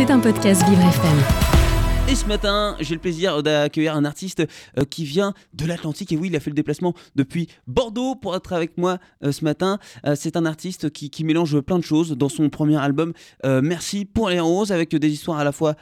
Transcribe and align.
C'est 0.00 0.10
un 0.10 0.18
podcast 0.18 0.66
Vivre 0.66 0.80
FM. 0.80 2.08
Et 2.08 2.14
ce 2.14 2.24
matin, 2.24 2.74
j'ai 2.80 2.94
le 2.94 3.00
plaisir 3.02 3.42
d'accueillir 3.42 3.94
un 3.94 4.06
artiste 4.06 4.42
euh, 4.78 4.86
qui 4.86 5.04
vient 5.04 5.34
de 5.52 5.66
l'Atlantique. 5.66 6.10
Et 6.12 6.16
oui, 6.16 6.28
il 6.28 6.36
a 6.36 6.40
fait 6.40 6.48
le 6.48 6.54
déplacement 6.54 6.94
depuis 7.16 7.48
Bordeaux 7.66 8.14
pour 8.14 8.34
être 8.34 8.54
avec 8.54 8.78
moi 8.78 8.96
euh, 9.22 9.30
ce 9.30 9.44
matin. 9.44 9.78
Euh, 10.06 10.14
c'est 10.16 10.38
un 10.38 10.46
artiste 10.46 10.88
qui, 10.88 11.22
mélange 11.22 11.60
plein 11.60 11.78
de 11.78 11.84
choses 11.84 12.12
dans 12.12 12.30
son 12.30 12.48
premier 12.48 12.78
album. 12.78 13.12
Merci 13.44 14.06
pour 14.06 14.30
les 14.30 14.40
roses, 14.40 14.72
avec 14.72 14.96
des 14.96 15.10
histoires 15.10 15.38
à 15.38 15.44
la 15.44 15.52
fois 15.52 15.74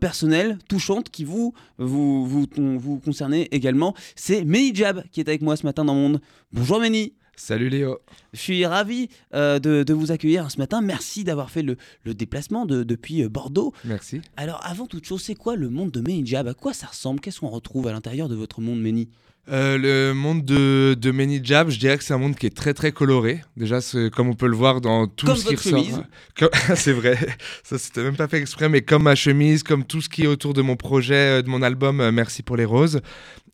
personnelles, 0.00 0.58
touchantes, 0.68 1.08
qui 1.08 1.22
vous, 1.22 1.54
vous, 1.78 2.26
vous, 2.26 2.98
concernez 2.98 3.46
également. 3.52 3.94
C'est 4.16 4.44
Meni 4.44 4.74
Jab 4.74 5.04
qui 5.12 5.20
est 5.20 5.28
avec 5.28 5.42
moi 5.42 5.56
ce 5.56 5.64
matin 5.64 5.84
dans 5.84 5.94
Monde. 5.94 6.20
Bonjour 6.52 6.80
Meni. 6.80 7.12
Salut 7.40 7.70
Léo. 7.70 7.98
Je 8.34 8.38
suis 8.38 8.66
ravi 8.66 9.08
euh, 9.34 9.58
de, 9.58 9.92
vous 9.94 10.12
accueillir 10.12 10.50
ce 10.50 10.58
matin. 10.58 10.82
Merci 10.82 11.24
d'avoir 11.24 11.50
fait 11.50 11.62
le, 11.62 11.78
déplacement 12.04 12.66
depuis 12.66 13.22
euh, 13.22 13.30
Bordeaux. 13.30 13.72
Merci. 13.84 14.20
Alors 14.36 14.60
avant 14.62 14.86
toute 14.86 15.06
chose, 15.06 15.22
c'est 15.22 15.34
quoi 15.34 15.56
le 15.56 15.70
monde 15.70 15.90
de 15.90 16.26
Jab? 16.26 16.46
À 16.48 16.54
quoi 16.54 16.74
ça 16.74 16.88
ressemble? 16.88 17.18
Qu'est-ce 17.18 17.40
qu'on 17.40 17.48
retrouve 17.48 17.88
à 17.88 17.92
l'intérieur 17.92 18.28
de 18.28 18.34
votre 18.34 18.60
monde 18.60 18.82
Meni 18.82 19.08
euh, 19.48 19.78
le 19.78 20.14
monde 20.14 20.44
de, 20.44 20.94
de 20.94 21.44
Jab, 21.44 21.70
je 21.70 21.78
dirais 21.78 21.98
que 21.98 22.04
c'est 22.04 22.14
un 22.14 22.18
monde 22.18 22.36
qui 22.36 22.46
est 22.46 22.56
très 22.56 22.74
très 22.74 22.92
coloré. 22.92 23.40
Déjà, 23.56 23.78
comme 24.12 24.28
on 24.28 24.34
peut 24.34 24.46
le 24.46 24.56
voir 24.56 24.80
dans 24.80 25.06
tout 25.06 25.34
ce 25.34 25.48
qui 25.48 25.56
ressort. 25.56 26.04
c'est 26.76 26.92
vrai, 26.92 27.18
ça 27.62 27.78
c'était 27.78 28.02
même 28.02 28.16
pas 28.16 28.28
fait 28.28 28.38
exprès, 28.38 28.68
mais 28.68 28.82
comme 28.82 29.04
ma 29.04 29.14
chemise, 29.14 29.62
comme 29.62 29.84
tout 29.84 30.00
ce 30.00 30.08
qui 30.08 30.24
est 30.24 30.28
autour 30.28 30.54
de 30.54 30.62
mon 30.62 30.76
projet, 30.76 31.42
de 31.42 31.48
mon 31.48 31.62
album 31.62 32.10
Merci 32.10 32.42
pour 32.42 32.56
les 32.56 32.64
roses. 32.64 33.00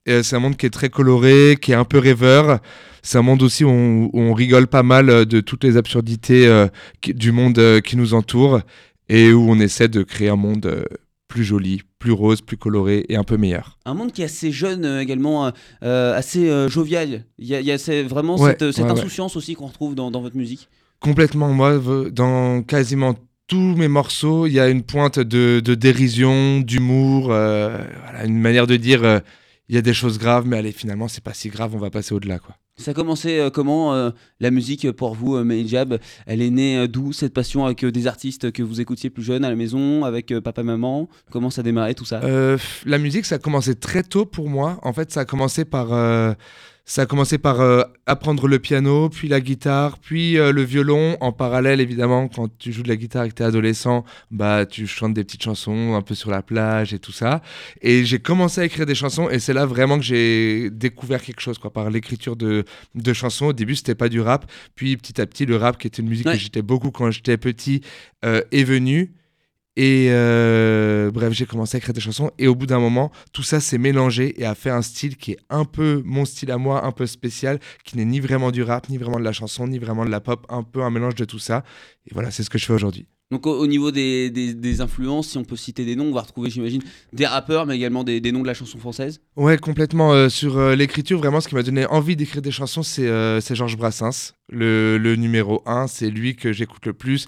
c'est 0.07 0.35
un 0.35 0.39
monde 0.41 0.57
qui 0.57 0.67
est 0.67 0.71
très 0.71 0.91
coloré, 0.91 1.57
qui 1.61 1.73
est 1.73 1.77
un 1.77 1.85
peu 1.85 1.99
rêveur 1.99 2.61
c'est 3.07 3.19
un 3.19 3.23
monde 3.23 3.43
aussi 3.43 3.63
où 3.63 3.71
on, 4.13 4.35
rigole 4.35 4.67
pas 4.67 4.83
mal 4.83 5.09
euh, 5.11 5.25
de 5.25 5.41
toutes 5.41 5.63
les 5.63 5.77
absurdités 5.77 6.47
euh, 6.49 6.67
du 7.05 7.31
monde 7.31 7.59
euh, 7.59 7.81
qui 7.81 7.97
nous 7.97 8.15
entoure 8.15 8.61
et 9.09 9.33
où 9.33 9.49
on 9.49 9.61
essaie 9.61 9.87
de 9.87 10.03
créer 10.03 10.29
un 10.29 10.37
monde 10.37 10.85
plus 11.29 11.45
joli, 11.45 11.83
plus 12.07 12.13
rose, 12.13 12.41
plus 12.41 12.57
coloré 12.57 13.05
et 13.09 13.17
un 13.17 13.25
peu 13.25 13.37
meilleur. 13.37 13.79
Un 13.85 13.95
monde 13.95 14.13
qui 14.13 14.23
est 14.23 14.27
assez 14.27 14.53
jeune 14.53 14.85
également, 15.01 15.51
assez 15.83 16.69
jovial. 16.69 17.25
Il 17.39 17.49
y 17.49 17.73
a, 17.73 18.03
vraiment 18.05 18.39
cette, 18.39 18.63
insouciance 18.63 19.35
aussi 19.35 19.55
qu'on 19.55 19.67
retrouve 19.67 19.97
dans, 19.97 20.21
votre 20.21 20.37
musique. 20.37 20.69
Complètement. 21.01 21.49
Moi, 21.49 21.81
dans 22.13 22.63
quasiment 22.63 23.17
tous 23.49 23.75
mes 23.77 23.89
morceaux, 23.89 24.47
il 24.47 24.53
y 24.53 24.61
a 24.61 24.69
une 24.69 24.85
pointe 24.85 25.19
de, 25.19 25.75
dérision, 25.75 26.61
d'humour, 26.61 27.33
une 27.33 28.39
manière 28.39 28.69
de 28.69 28.77
dire 28.77 29.23
il 29.69 29.75
y 29.75 29.79
a 29.79 29.83
des 29.83 29.95
choses 29.95 30.19
graves, 30.19 30.47
mais 30.47 30.59
allez, 30.59 30.71
finalement, 30.71 31.09
c'est 31.09 31.25
pas 31.25 31.35
si 31.35 31.49
grave, 31.49 31.75
on 31.75 31.79
va 31.79 31.91
passer 31.91 32.15
au-delà. 32.15 32.39
quoi. 32.39 32.55
Ça 32.79 32.91
a 32.91 32.95
commencé 32.95 33.39
euh, 33.39 33.49
comment 33.49 33.95
euh, 33.95 34.11
la 34.39 34.51
musique 34.51 34.93
pour 34.93 35.15
vous, 35.15 35.35
euh, 35.37 35.99
Elle 36.27 36.43
est 36.43 36.51
née 36.51 36.77
euh, 36.77 36.87
d'où 36.87 37.15
cette 37.15 37.33
passion 37.33 37.65
avec 37.65 37.83
des 37.87 38.07
artistes 38.07 38.53
que 38.53 38.63
vous 38.63 38.83
écoutiez 38.83 39.09
plus 39.09 39.23
jeunes 39.23 39.47
à 39.47 39.49
la 39.49 39.57
maison, 39.57 40.05
avec 40.05 40.39
papa 40.41 40.63
maman? 40.63 41.09
Comment 41.31 41.49
ça 41.49 41.63
a 41.63 41.65
démarré 41.65 41.95
tout 41.95 42.05
ça? 42.05 42.21
La 42.85 42.99
musique, 42.99 43.25
ça 43.25 43.37
a 43.37 43.39
commencé 43.39 43.77
très 43.77 44.03
tôt 44.03 44.27
pour 44.27 44.51
moi. 44.51 44.79
En 44.83 44.93
fait, 44.93 45.11
ça 45.11 45.21
a 45.21 45.25
commencé 45.25 45.65
par 45.65 45.89
ça 46.89 47.03
a 47.03 47.07
commencé 47.07 47.37
par 47.37 47.61
euh, 47.61 47.83
apprendre 48.07 48.47
le 48.47 48.61
piano, 48.61 49.09
puis 49.09 49.27
la 49.27 49.41
guitare, 49.41 49.99
puis 49.99 50.39
euh, 50.39 50.53
le 50.53 50.63
violon. 50.63 51.17
En 51.21 51.33
parallèle, 51.33 51.81
évidemment, 51.81 52.29
quand 52.29 52.49
tu 52.59 52.73
joues 52.73 52.85
de 52.85 52.89
la 52.89 52.95
guitare 52.95 53.25
et 53.25 53.29
que 53.29 53.35
tu 53.35 53.43
es 53.43 53.47
adolescent, 53.47 54.05
bah, 54.31 54.65
tu 54.67 54.87
chantes 54.87 55.13
des 55.13 55.25
petites 55.25 55.43
chansons 55.43 55.97
un 55.97 56.03
peu 56.03 56.15
sur 56.15 56.31
la 56.31 56.43
plage 56.43 56.95
et 56.95 57.01
tout 57.01 57.11
ça. 57.11 57.43
Et 57.83 58.05
j'ai 58.05 58.21
commencé 58.21 58.61
à 58.61 58.65
écrire 58.65 58.87
des 58.87 58.95
chansons 58.95 59.29
et 59.29 59.41
c'est 59.41 59.53
là 59.53 59.67
vraiment 59.67 59.99
que 59.99 60.05
j'ai 60.05 60.71
découvert 60.71 61.21
quelque 61.21 61.41
chose 61.41 61.59
quoi, 61.59 61.73
par 61.73 61.91
l'écriture 61.91 62.37
de, 62.37 62.65
de 62.95 63.13
chansons. 63.13 63.47
Au 63.47 63.53
début, 63.53 63.75
c'était 63.75 63.97
pas 63.97 64.09
du 64.09 64.21
rap. 64.21 64.49
Puis 64.77 64.97
petit 64.97 65.21
à 65.21 65.27
petit, 65.27 65.45
le 65.45 65.57
rap, 65.57 65.79
qui 65.79 65.89
était 65.89 66.03
une 66.03 66.09
musique 66.09 66.29
que 66.29 66.39
j'étais 66.39 66.63
beaucoup 66.63 66.93
quand 66.93 67.11
j'étais 67.11 67.37
petit, 67.37 67.81
euh, 68.25 68.43
est 68.53 68.65
venu. 68.65 69.13
Et 69.77 70.09
euh, 70.11 71.11
bref, 71.11 71.35
j'ai 71.35 71.45
commencé 71.45 71.77
à 71.77 71.79
écrire 71.79 71.93
des 71.93 72.01
chansons 72.01 72.31
et 72.39 72.49
au 72.49 72.55
bout 72.55 72.67
d'un 72.67 72.79
moment, 72.79 73.13
tout 73.33 73.43
ça 73.43 73.61
s'est 73.61 73.77
mélangé 73.77 74.41
et 74.41 74.47
a 74.47 74.55
fait 74.55 74.71
un 74.71 74.81
style 74.81 75.17
qui 75.19 75.33
est 75.33 75.39
un 75.51 75.67
peu 75.67 76.03
mon 76.05 76.25
style 76.25 76.51
à 76.51 76.57
moi, 76.57 76.87
un 76.87 76.93
peu 76.93 77.07
spécial, 77.07 77.61
qui 77.85 77.99
n'est 77.99 78.07
ni 78.07 78.21
vraiment 78.21 78.51
du 78.51 78.63
rap, 78.63 78.89
ni 78.89 78.97
vraiment 78.97 79.19
de 79.19 79.25
la 79.25 79.33
chanson, 79.33 79.69
ni 79.69 79.79
vraiment 79.79 80.07
de 80.07 80.11
la 80.11 80.21
pop, 80.21 80.47
un 80.49 80.63
peu 80.63 80.83
un 80.83 80.91
mélange 80.91 81.15
de 81.15 81.27
tout 81.27 81.39
ça. 81.39 81.63
Et 82.07 82.15
voilà, 82.15 82.31
c'est 82.31 82.43
ce 82.43 82.49
que 82.49 82.57
je 82.57 82.65
fais 82.65 82.73
aujourd'hui. 82.73 83.07
Donc 83.33 83.45
au, 83.49 83.67
niveau 83.67 83.91
des, 83.91 84.31
des, 84.31 84.81
influences, 84.81 85.31
si 85.31 85.39
on 85.39 85.43
peut 85.43 85.57
citer 85.57 85.85
des 85.85 85.97
noms, 85.97 86.07
on 86.07 86.13
va 86.13 86.21
retrouver, 86.21 86.49
j'imagine, 86.49 86.81
des 87.13 87.27
rappeurs, 87.27 87.67
mais 87.67 87.75
également 87.75 88.05
des, 88.05 88.21
des, 88.21 88.31
noms 88.31 88.43
de 88.43 88.47
la 88.47 88.55
chanson 88.55 88.79
française? 88.79 89.21
Ouais, 89.35 89.59
complètement. 89.59 90.13
Euh, 90.13 90.29
sur 90.29 90.57
euh, 90.57 90.77
l'écriture, 90.77 91.19
vraiment, 91.19 91.41
ce 91.41 91.49
qui 91.49 91.57
m'a 91.57 91.65
donné 91.65 91.87
envie 91.87 92.15
d'écrire 92.15 92.41
des 92.41 92.53
chansons, 92.53 92.85
c'est 92.85 93.55
Georges 93.55 93.77
Brassens, 93.77 94.35
le, 94.49 94.97
le 94.97 95.17
numéro 95.17 95.63
1. 95.67 95.89
C'est 95.89 96.09
lui 96.09 96.37
que 96.37 96.53
j'écoute 96.53 96.87
le 96.87 96.93
plus. 96.93 97.27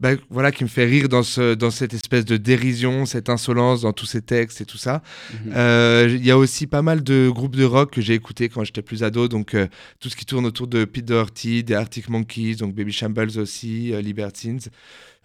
Bah, 0.00 0.12
voilà, 0.30 0.50
qui 0.50 0.64
me 0.64 0.68
fait 0.68 0.86
rire 0.86 1.10
dans, 1.10 1.22
ce, 1.22 1.54
dans 1.54 1.70
cette 1.70 1.92
espèce 1.92 2.24
de 2.24 2.38
dérision, 2.38 3.04
cette 3.04 3.28
insolence 3.28 3.82
dans 3.82 3.92
tous 3.92 4.06
ces 4.06 4.22
textes 4.22 4.62
et 4.62 4.64
tout 4.64 4.78
ça. 4.78 5.02
Mhm. 5.32 5.52
Euh, 5.54 6.08
il 6.10 6.24
y 6.24 6.30
a 6.30 6.38
aussi 6.38 6.66
pas 6.66 6.80
mal 6.80 7.02
de 7.02 7.28
groupes 7.28 7.54
de 7.54 7.64
rock 7.64 7.92
que 7.92 8.00
j'ai 8.00 8.14
écoutés 8.14 8.48
quand 8.48 8.64
j'étais 8.64 8.80
plus 8.80 9.04
ado, 9.04 9.28
donc 9.28 9.54
euh, 9.54 9.66
tout 10.00 10.08
ce 10.08 10.16
qui 10.16 10.24
tourne 10.24 10.46
autour 10.46 10.68
de 10.68 10.86
Pete 10.86 11.04
Doherty, 11.04 11.64
des 11.64 11.74
Arctic 11.74 12.08
Monkeys, 12.08 12.56
donc 12.56 12.74
Baby 12.74 12.92
Shambles 12.92 13.38
aussi, 13.38 13.92
euh, 13.92 14.00
Libertines. 14.00 14.60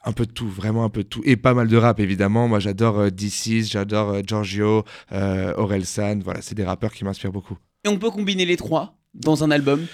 Un 0.04 0.12
peu 0.12 0.26
de 0.26 0.32
tout, 0.32 0.50
vraiment 0.50 0.84
un 0.84 0.90
peu 0.90 1.04
de 1.04 1.08
tout. 1.08 1.22
Et 1.26 1.36
pas 1.36 1.56
mal 1.56 1.68
de 1.68 1.78
rap, 1.78 2.00
évidemment. 2.00 2.48
Moi, 2.48 2.60
j'adore 2.60 3.10
DC's, 3.10 3.72
j'adore 3.72 4.22
Giorgio, 4.24 4.84
Orelsan. 5.12 6.20
Voilà, 6.24 6.44
c'est 6.44 6.54
des 6.54 6.64
rappeurs 6.64 6.94
qui 6.94 7.04
m'inspirent 7.04 7.32
beaucoup. 7.32 7.58
Et 7.84 7.88
on 7.88 7.98
peut 7.98 8.12
combiner 8.12 8.46
les 8.46 8.56
trois 8.56 8.96
dans 9.16 9.44
un 9.44 9.50
album? 9.50 9.88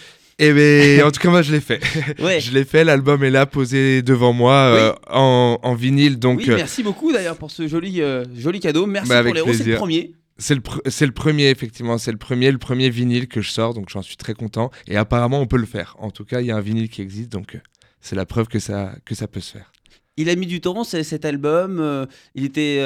Eh 0.44 0.54
bien, 0.54 1.06
en 1.06 1.12
tout 1.12 1.20
cas, 1.20 1.30
moi, 1.30 1.44
je 1.44 1.52
l'ai 1.52 1.62
fait. 1.62 1.80
je 2.18 2.52
l'ai 2.52 2.66
fait. 2.66 2.84
L'album 2.84 3.24
est 3.24 3.30
là, 3.30 3.46
posé 3.46 4.02
devant 4.02 4.34
moi, 4.34 4.54
euh, 4.54 4.94
en, 5.08 5.76
vinyle. 5.76 6.18
Donc, 6.18 6.40
oui, 6.40 6.50
euh, 6.50 6.56
merci 6.56 6.82
beaucoup 6.82 7.14
d'ailleurs 7.14 7.38
pour 7.38 7.52
ce 7.52 7.68
joli, 7.68 8.02
euh, 8.02 8.26
joli 8.36 8.60
cadeau. 8.60 8.88
Merci 8.88 9.10
bah, 9.10 9.24
pour 9.24 9.36
les 9.36 9.54
c'est 9.54 9.66
le 9.66 9.76
premier. 9.76 10.16
C'est 10.40 10.56
le, 10.56 10.62
c'est 10.88 11.06
le 11.06 11.12
premier, 11.12 11.50
effectivement. 11.50 12.00
C'est 12.00 12.12
le 12.12 12.18
premier, 12.18 12.52
le 12.52 12.58
premier 12.58 12.90
vinyle 12.90 13.28
que 13.28 13.42
je 13.42 13.52
sors, 13.52 13.76
donc 13.76 13.90
j'en 13.90 14.02
suis 14.02 14.18
très 14.18 14.34
content. 14.34 14.72
Et 14.88 14.98
apparemment, 14.98 15.40
on 15.40 15.46
peut 15.46 15.58
le 15.58 15.68
faire. 15.68 15.96
En 16.00 16.10
tout 16.10 16.26
cas, 16.26 16.42
il 16.42 16.48
y 16.48 16.52
a 16.52 16.56
un 16.56 16.62
vinyle 16.62 16.90
qui 16.90 17.04
existe, 17.04 17.32
donc 17.32 17.60
c'est 18.00 18.16
la 18.16 18.26
preuve 18.26 18.48
que 18.48 18.58
ça, 18.58 18.96
que 19.06 19.14
ça 19.14 19.28
peut 19.28 19.42
se 19.42 19.52
faire. 19.52 19.72
Il 20.18 20.28
a 20.28 20.36
mis 20.36 20.48
du 20.48 20.60
temps, 20.60 20.84
cet 20.84 21.24
album. 21.24 22.08
il 22.34 22.46
était 22.46 22.82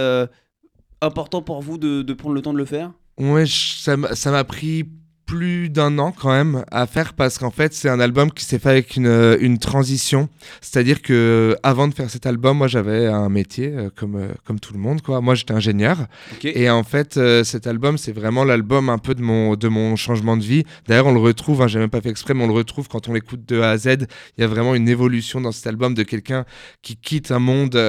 important 1.00 1.42
pour 1.42 1.62
vous 1.62 1.78
de, 1.78 2.02
de, 2.02 2.14
prendre 2.14 2.36
le 2.36 2.42
temps 2.42 2.54
de 2.54 2.58
le 2.58 2.66
faire? 2.66 2.92
Ouais, 3.18 3.46
ça 3.48 3.96
m'a 3.96 4.44
pris 4.44 4.90
plus 5.26 5.70
d'un 5.70 5.98
an 5.98 6.12
quand 6.12 6.30
même 6.30 6.64
à 6.72 6.86
faire 6.86 7.14
parce 7.14 7.38
qu'en 7.38 7.50
fait 7.50 7.74
c'est 7.74 7.90
un 7.90 8.00
album 8.00 8.32
qui 8.32 8.46
s'est 8.46 8.60
fait 8.60 8.70
avec 8.70 8.96
une, 8.96 9.08
euh, 9.08 9.38
une 9.40 9.58
transition. 9.58 10.30
C'est-à-dire 10.62 11.02
que 11.02 11.14
euh, 11.14 11.56
avant 11.64 11.88
de 11.88 11.94
faire 11.94 12.10
cet 12.10 12.26
album 12.26 12.58
moi 12.58 12.68
j'avais 12.68 13.08
un 13.08 13.30
métier 13.30 13.72
euh, 13.74 13.90
comme 13.96 14.28
comme 14.44 14.60
tout 14.60 14.74
le 14.74 14.80
monde 14.80 15.02
quoi. 15.02 15.22
Moi 15.22 15.36
j'étais 15.36 15.54
ingénieur. 15.54 16.08
Et 16.44 16.70
en 16.70 16.84
fait 16.84 17.20
cet 17.44 17.68
album 17.68 17.98
c'est 17.98 18.12
vraiment 18.12 18.44
l'album 18.44 18.90
un 18.90 18.98
peu 18.98 19.16
de 19.16 19.22
mon 19.22 19.56
de 19.56 19.68
mon 19.68 19.96
changement 19.96 20.38
de 20.38 20.44
vie. 20.44 20.64
D'ailleurs 20.88 21.08
on 21.08 21.14
le 21.14 21.20
retrouve 21.20 21.62
hein, 21.62 21.68
j'ai 21.68 21.80
même 21.80 21.90
pas 21.90 22.02
fait 22.02 22.10
exprès 22.10 22.34
mais 22.34 22.44
on 22.44 22.48
le 22.48 22.54
retrouve 22.54 22.88
quand 22.88 23.10
on 23.10 23.14
l'écoute 23.14 23.48
de 23.48 23.62
A 23.62 23.72
à 23.72 23.78
Z. 23.78 24.08
Il 24.38 24.42
y 24.42 24.44
a 24.44 24.48
vraiment 24.48 24.76
une 24.76 24.88
évolution 24.88 25.42
dans 25.42 25.52
cet 25.52 25.66
album 25.68 25.96
de 25.96 26.04
quelqu'un 26.04 26.46
qui 26.82 26.98
quitte 26.98 27.32
un 27.32 27.40
monde 27.40 27.80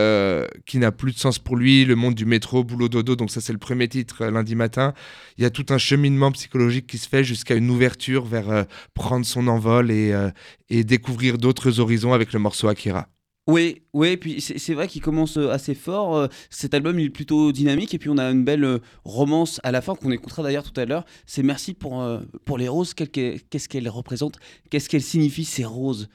qui 0.64 0.78
n'a 0.78 0.92
plus 0.92 1.12
de 1.12 1.18
sens 1.18 1.38
pour 1.38 1.56
lui 1.56 1.84
le 1.84 1.96
monde 1.96 2.14
du 2.14 2.24
métro 2.24 2.64
boulot 2.64 2.88
dodo. 2.88 3.14
Donc 3.14 3.30
ça 3.30 3.40
c'est 3.40 3.52
le 3.52 3.58
premier 3.58 3.88
titre 3.88 4.24
lundi 4.26 4.54
matin. 4.54 4.94
Il 5.36 5.42
y 5.42 5.46
a 5.46 5.50
tout 5.50 5.66
un 5.68 5.78
cheminement 5.78 6.32
psychologique 6.32 6.86
qui 6.86 6.96
se 6.96 7.08
fait 7.08 7.25
jusqu'à 7.26 7.54
une 7.54 7.68
ouverture 7.70 8.24
vers 8.24 8.50
euh, 8.50 8.62
prendre 8.94 9.26
son 9.26 9.48
envol 9.48 9.90
et, 9.90 10.12
euh, 10.12 10.30
et 10.70 10.84
découvrir 10.84 11.36
d'autres 11.36 11.80
horizons 11.80 12.12
avec 12.12 12.32
le 12.32 12.38
morceau 12.38 12.68
Akira. 12.68 13.08
Oui, 13.48 13.82
oui, 13.92 14.16
puis 14.16 14.40
c'est 14.40 14.74
vrai 14.74 14.88
qu'il 14.88 15.02
commence 15.02 15.36
euh, 15.36 15.50
assez 15.50 15.74
fort. 15.74 16.28
Cet 16.50 16.74
album 16.74 16.98
il 16.98 17.06
est 17.06 17.10
plutôt 17.10 17.52
dynamique 17.52 17.94
et 17.94 17.98
puis 17.98 18.08
on 18.08 18.18
a 18.18 18.24
une 18.30 18.44
belle 18.44 18.80
romance 19.04 19.60
à 19.62 19.70
la 19.70 19.80
fin 19.82 19.94
qu'on 19.94 20.10
écoutera 20.10 20.42
d'ailleurs 20.42 20.64
tout 20.64 20.80
à 20.80 20.84
l'heure. 20.84 21.04
C'est 21.26 21.44
merci 21.44 21.74
pour, 21.74 22.04
pour 22.44 22.58
les 22.58 22.66
roses. 22.66 22.94
Qu'est-ce 22.94 23.68
qu'elles 23.68 23.88
représentent? 23.88 24.38
Qu'est-ce 24.70 24.88
qu'elles 24.88 25.02
signifient 25.02 25.44
ces 25.44 25.64
roses? 25.64 26.08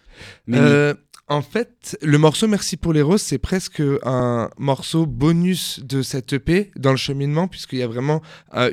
En 1.31 1.42
fait, 1.42 1.97
le 2.02 2.18
morceau 2.18 2.46
Merci 2.50 2.75
pour 2.75 2.92
les 2.92 3.02
roses, 3.02 3.22
c'est 3.22 3.38
presque 3.38 3.81
un 4.03 4.50
morceau 4.58 5.06
bonus 5.06 5.79
de 5.82 6.02
cette 6.02 6.34
EP 6.34 6.72
dans 6.76 6.91
le 6.91 6.97
cheminement, 6.97 7.47
puisqu'il 7.47 7.79
y 7.79 7.84
a 7.84 7.88
vraiment 7.88 8.22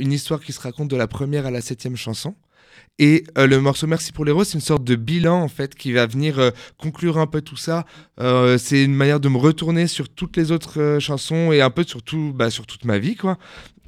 une 0.01 0.11
histoire 0.11 0.41
qui 0.41 0.53
se 0.53 0.59
raconte 0.61 0.89
de 0.89 0.97
la 0.97 1.07
première 1.07 1.47
à 1.47 1.53
la 1.53 1.61
septième 1.61 1.95
chanson. 1.95 2.35
Et 2.99 3.23
euh, 3.39 3.47
le 3.47 3.61
morceau 3.61 3.87
Merci 3.87 4.11
pour 4.11 4.25
les 4.25 4.33
roses, 4.33 4.49
c'est 4.49 4.55
une 4.55 4.61
sorte 4.61 4.83
de 4.83 4.97
bilan 4.97 5.41
en 5.41 5.47
fait 5.47 5.77
qui 5.77 5.93
va 5.93 6.07
venir 6.07 6.41
euh, 6.41 6.51
conclure 6.79 7.19
un 7.19 7.29
peu 7.29 7.43
tout 7.43 7.57
ça. 7.57 7.87
Euh, 8.19 8.59
c'est 8.59 8.83
une 8.83 8.95
manière 8.95 9.21
de 9.21 9.29
me 9.29 9.39
retourner 9.39 9.87
sur 9.87 10.09
toutes 10.09 10.37
les 10.37 10.51
autres 10.51 10.99
chansons 11.01 11.53
et 11.53 11.61
un 11.61 11.71
peu 11.71 11.85
sur, 11.85 12.01
bah, 12.35 12.51
sur 12.51 12.67
toute 12.67 12.85
ma 12.85 12.99
vie 12.99 13.15
quoi. 13.15 13.39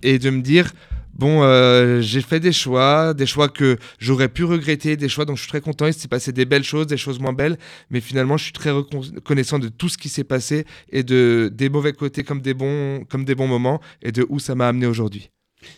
Et 0.05 0.21
de 0.21 0.31
me 0.31 0.43
dire, 0.43 0.71
bon, 1.21 2.01
j'ai 2.01 2.23
fait 2.23 2.41
des 2.41 2.53
choix, 2.53 3.15
des 3.15 3.27
choix 3.27 3.49
que 3.49 3.77
j'aurais 3.99 4.29
pu 4.29 4.45
regretter, 4.45 4.97
des 4.97 5.09
choix 5.09 5.25
dont 5.25 5.37
je 5.37 5.43
suis 5.43 5.51
très 5.51 5.61
content. 5.61 5.87
Il 5.87 5.95
s'est 5.95 6.09
passé 6.09 6.33
des 6.33 6.47
belles 6.47 6.65
choses, 6.65 6.87
des 6.87 6.97
choses 6.97 7.21
moins 7.21 7.35
belles, 7.35 7.59
mais 7.91 8.01
finalement, 8.01 8.37
je 8.37 8.45
suis 8.45 8.53
très 8.53 8.71
reconnaissant 8.71 9.59
de 9.59 9.69
tout 9.69 9.89
ce 9.89 9.99
qui 9.99 10.09
s'est 10.09 10.25
passé 10.25 10.65
et 10.91 11.03
de 11.03 11.51
des 11.53 11.69
mauvais 11.69 11.93
côtés 11.93 12.25
comme 12.25 12.41
des 12.41 12.55
bons, 12.55 13.05
comme 13.09 13.25
des 13.25 13.35
bons 13.35 13.47
moments 13.47 13.81
et 14.03 14.13
de 14.13 14.27
où 14.29 14.39
ça 14.39 14.55
m'a 14.55 14.69
amené 14.69 14.87
aujourd'hui. 14.87 15.31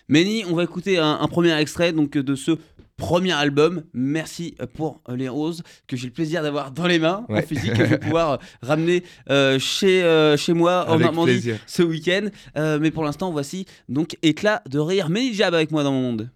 Méni, 0.08 0.44
on 0.48 0.54
va 0.54 0.62
écouter 0.62 0.98
un, 0.98 1.18
un 1.20 1.28
premier 1.28 1.58
extrait 1.58 1.92
donc 1.92 2.12
de 2.12 2.34
ce 2.36 2.52
premier 2.96 3.32
album. 3.32 3.82
Merci 3.92 4.54
pour 4.74 5.00
euh, 5.08 5.16
les 5.16 5.28
roses 5.28 5.62
que 5.86 5.96
j'ai 5.96 6.06
le 6.06 6.12
plaisir 6.12 6.42
d'avoir 6.42 6.70
dans 6.70 6.86
les 6.86 6.98
mains 6.98 7.26
en 7.28 7.42
physique 7.42 7.74
que 7.74 7.84
je 7.84 7.90
vais 7.90 7.98
pouvoir 7.98 8.38
ramener 8.62 9.02
euh, 9.30 9.58
chez, 9.58 10.02
euh, 10.02 10.36
chez 10.36 10.52
moi 10.52 10.86
en 10.88 10.98
Normandie 10.98 11.52
ce 11.66 11.82
week-end. 11.82 12.28
Euh, 12.56 12.78
mais 12.80 12.90
pour 12.90 13.04
l'instant, 13.04 13.30
voici 13.30 13.66
donc 13.88 14.16
éclat 14.22 14.62
de 14.68 14.78
rire. 14.78 15.08
Méni 15.08 15.34
Jab 15.34 15.54
avec 15.54 15.70
moi 15.70 15.82
dans 15.82 15.92
mon 15.92 16.02
monde. 16.02 16.30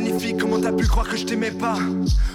Magnifique, 0.00 0.38
comment 0.38 0.60
t'as 0.60 0.72
pu 0.72 0.86
croire 0.86 1.08
que 1.08 1.16
je 1.16 1.24
t'aimais 1.24 1.50
pas? 1.50 1.76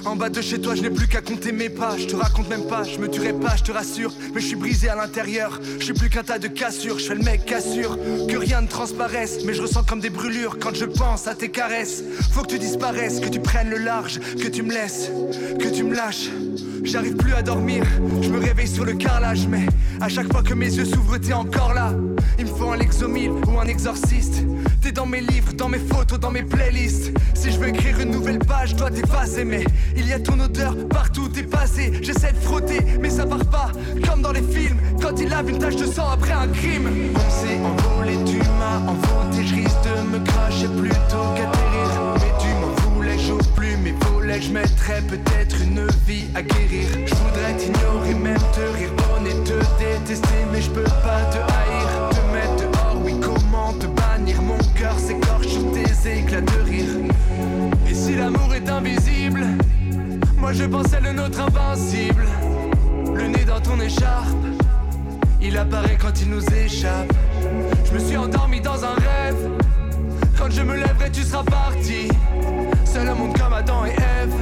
En 0.06 0.16
bas 0.16 0.30
de 0.30 0.42
chez 0.42 0.60
toi, 0.60 0.76
je 0.76 0.82
n'ai 0.82 0.90
plus 0.90 1.08
qu'à 1.08 1.22
compter 1.22 1.54
mes 1.54 1.70
pas. 1.70 1.96
Je 1.98 2.08
te 2.08 2.16
raconte 2.16 2.50
même 2.50 2.68
pas, 2.68 2.84
je 2.84 2.98
me 2.98 3.08
tuerai 3.08 3.34
pas, 3.34 3.56
je 3.56 3.64
te 3.64 3.72
rassure. 3.72 4.12
Mais 4.34 4.42
je 4.42 4.48
suis 4.48 4.56
brisé 4.56 4.90
à 4.90 4.96
l'intérieur, 4.96 5.60
je 5.80 5.86
suis 5.86 5.94
plus 5.94 6.10
qu'un 6.10 6.24
tas 6.24 6.40
de 6.40 6.48
cassures. 6.48 7.00
Je 7.00 7.06
fais 7.06 7.16
le 7.16 7.24
mec 7.24 7.46
cassure, 7.46 7.98
que 8.28 8.36
rien 8.36 8.62
ne 8.62 8.68
transparaisse. 8.68 9.46
Mais 9.46 9.54
je 9.54 9.62
ressens 9.62 9.84
comme 9.84 10.02
des 10.02 10.10
brûlures 10.10 10.58
quand 10.60 10.76
je 10.76 10.86
pense 10.86 11.28
à 11.28 11.36
tes 11.36 11.50
caresses. 11.50 12.04
Faut 12.32 12.42
que 12.42 12.48
tu 12.48 12.60
disparaisses, 12.60 13.22
que 13.22 13.30
tu 13.30 13.40
prennes 13.40 13.70
le 13.70 13.78
large, 13.78 14.20
que 14.20 14.50
tu 14.50 14.62
me 14.62 14.74
laisses, 14.74 15.10
que 15.60 15.70
tu 15.70 15.84
me 15.84 15.96
lâches. 15.96 16.30
J'arrive 16.84 17.16
plus 17.16 17.34
à 17.34 17.42
dormir, 17.42 17.84
je 18.22 18.30
me 18.30 18.40
réveille 18.40 18.68
sur 18.68 18.84
le 18.84 18.94
carrelage, 18.94 19.48
mais 19.48 19.66
à 20.02 20.10
chaque 20.10 20.32
fois 20.32 20.44
que 20.44 20.54
mes 20.54 20.74
yeux 20.74 20.86
s'ouvrent, 20.86 21.18
t'es 21.18 21.34
encore 21.34 21.74
là. 21.74 21.94
Il 22.38 22.46
me 22.46 22.50
faut 22.50 22.72
un 22.72 22.78
lexomile 22.78 23.32
ou 23.32 23.60
un 23.60 23.66
exorciste. 23.66 24.44
T'es 24.82 24.92
dans 24.92 25.06
mes 25.06 25.22
livres, 25.22 25.54
dans 25.54 25.70
mes 25.70 25.80
photos, 25.80 26.20
dans 26.20 26.32
mes 26.32 26.44
playlists. 26.44 27.14
Si 27.34 27.52
je 27.52 27.60
veux 27.60 27.70
écrire 27.70 28.00
une 28.00 28.12
nouvelle 28.12 28.40
page, 28.40 28.72
je 28.72 28.76
dois 28.76 28.92
t'effacer, 28.92 29.46
mais 29.46 29.64
il 29.96 30.08
y 30.08 30.14
a 30.14 30.20
ton 30.20 30.40
odeur 30.40 30.76
partout, 30.90 31.30
t'es 31.30 31.44
passé. 31.44 31.94
J'essaie 32.02 32.34
de 32.34 32.40
frotter, 32.40 32.80
mais 33.02 33.10
ça 33.10 33.26
part 33.26 33.46
pas. 33.46 33.72
Comme 34.08 34.22
dans 34.22 34.32
les 34.32 34.44
films, 34.44 34.78
quand 35.02 35.20
il 35.20 35.30
lave 35.30 35.50
une 35.50 35.60
tache 35.60 35.78
de 35.78 35.86
sang 35.86 36.10
après 36.10 36.34
un 36.34 36.48
crime. 36.48 36.90
On 37.16 37.30
s'est 37.30 37.60
envolé, 37.64 38.18
tu 38.26 38.38
m'as 38.60 38.92
envoûté, 38.92 39.48
je 39.48 39.56
risque 39.56 39.78
de 39.84 40.18
me 40.18 40.24
cracher 40.26 40.68
plutôt 40.68 41.24
qu'atterrir. 41.36 41.73
Je 44.42 44.52
mettrais 44.52 45.02
peut-être 45.02 45.62
une 45.62 45.88
vie 46.08 46.26
à 46.36 46.42
guérir. 46.42 46.88
Je 47.06 47.16
voudrais 47.16 47.54
t'ignorer, 47.58 48.14
même 48.16 48.38
te 48.54 48.78
rire, 48.78 48.90
et 49.26 49.44
te 49.44 49.54
détester, 49.80 50.46
mais 50.52 50.62
je 50.62 50.70
peux 50.70 50.84
pas 50.84 51.24
te 51.32 51.38
haïr. 51.38 52.10
Te 52.10 52.34
mettre 52.34 52.72
dehors, 52.72 52.98
oui, 53.04 53.14
comment 53.22 53.74
te 53.74 53.86
bannir? 53.88 54.42
Mon 54.42 54.58
cœur 54.76 54.98
s'écorche 54.98 55.48
sur 55.48 55.72
tes 55.72 56.20
éclats 56.20 56.42
de 56.42 56.60
rire. 56.66 57.12
Et 57.90 57.94
si 57.94 58.16
l'amour 58.16 58.54
est 58.54 58.70
invisible, 58.70 59.46
moi 60.38 60.52
je 60.54 60.64
pensais 60.66 61.00
le 61.02 61.14
nôtre 61.14 61.40
invincible. 61.40 62.26
Le 63.14 63.28
nez 63.28 63.46
dans 63.46 63.62
ton 63.62 63.80
écharpe, 63.80 64.46
il 65.42 65.58
apparaît 65.58 65.98
quand 66.02 66.22
il 66.22 66.30
nous 66.30 66.46
échappe. 66.54 67.14
Je 67.86 67.94
me 67.94 68.00
suis 68.00 68.18
endormi 68.18 68.60
dans 68.62 68.84
un 68.84 68.96
rêve. 68.96 69.50
Quand 70.38 70.50
je 70.50 70.62
me 70.62 70.76
lèverai, 70.76 71.12
tu 71.12 71.22
seras 71.22 71.44
parti. 71.44 72.10
Seul 72.94 73.10
au 73.10 73.16
monde 73.16 73.36
comme 73.36 73.54
Adam 73.54 73.86
et 73.86 73.90
Ève. 73.90 74.36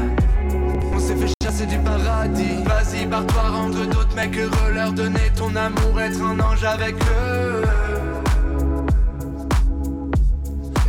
On 0.94 1.00
s'est 1.00 1.16
fait 1.16 1.34
chasser 1.42 1.66
du 1.66 1.78
paradis. 1.78 2.62
Vas-y, 2.66 3.06
barre-toi, 3.06 3.44
rendre 3.44 3.86
d'autres 3.86 4.14
mecs 4.14 4.38
heureux. 4.38 4.74
Leur 4.74 4.92
donner 4.92 5.32
ton 5.38 5.56
amour, 5.56 6.02
être 6.02 6.22
un 6.22 6.38
ange 6.38 6.62
avec 6.66 6.96
eux. 6.96 7.62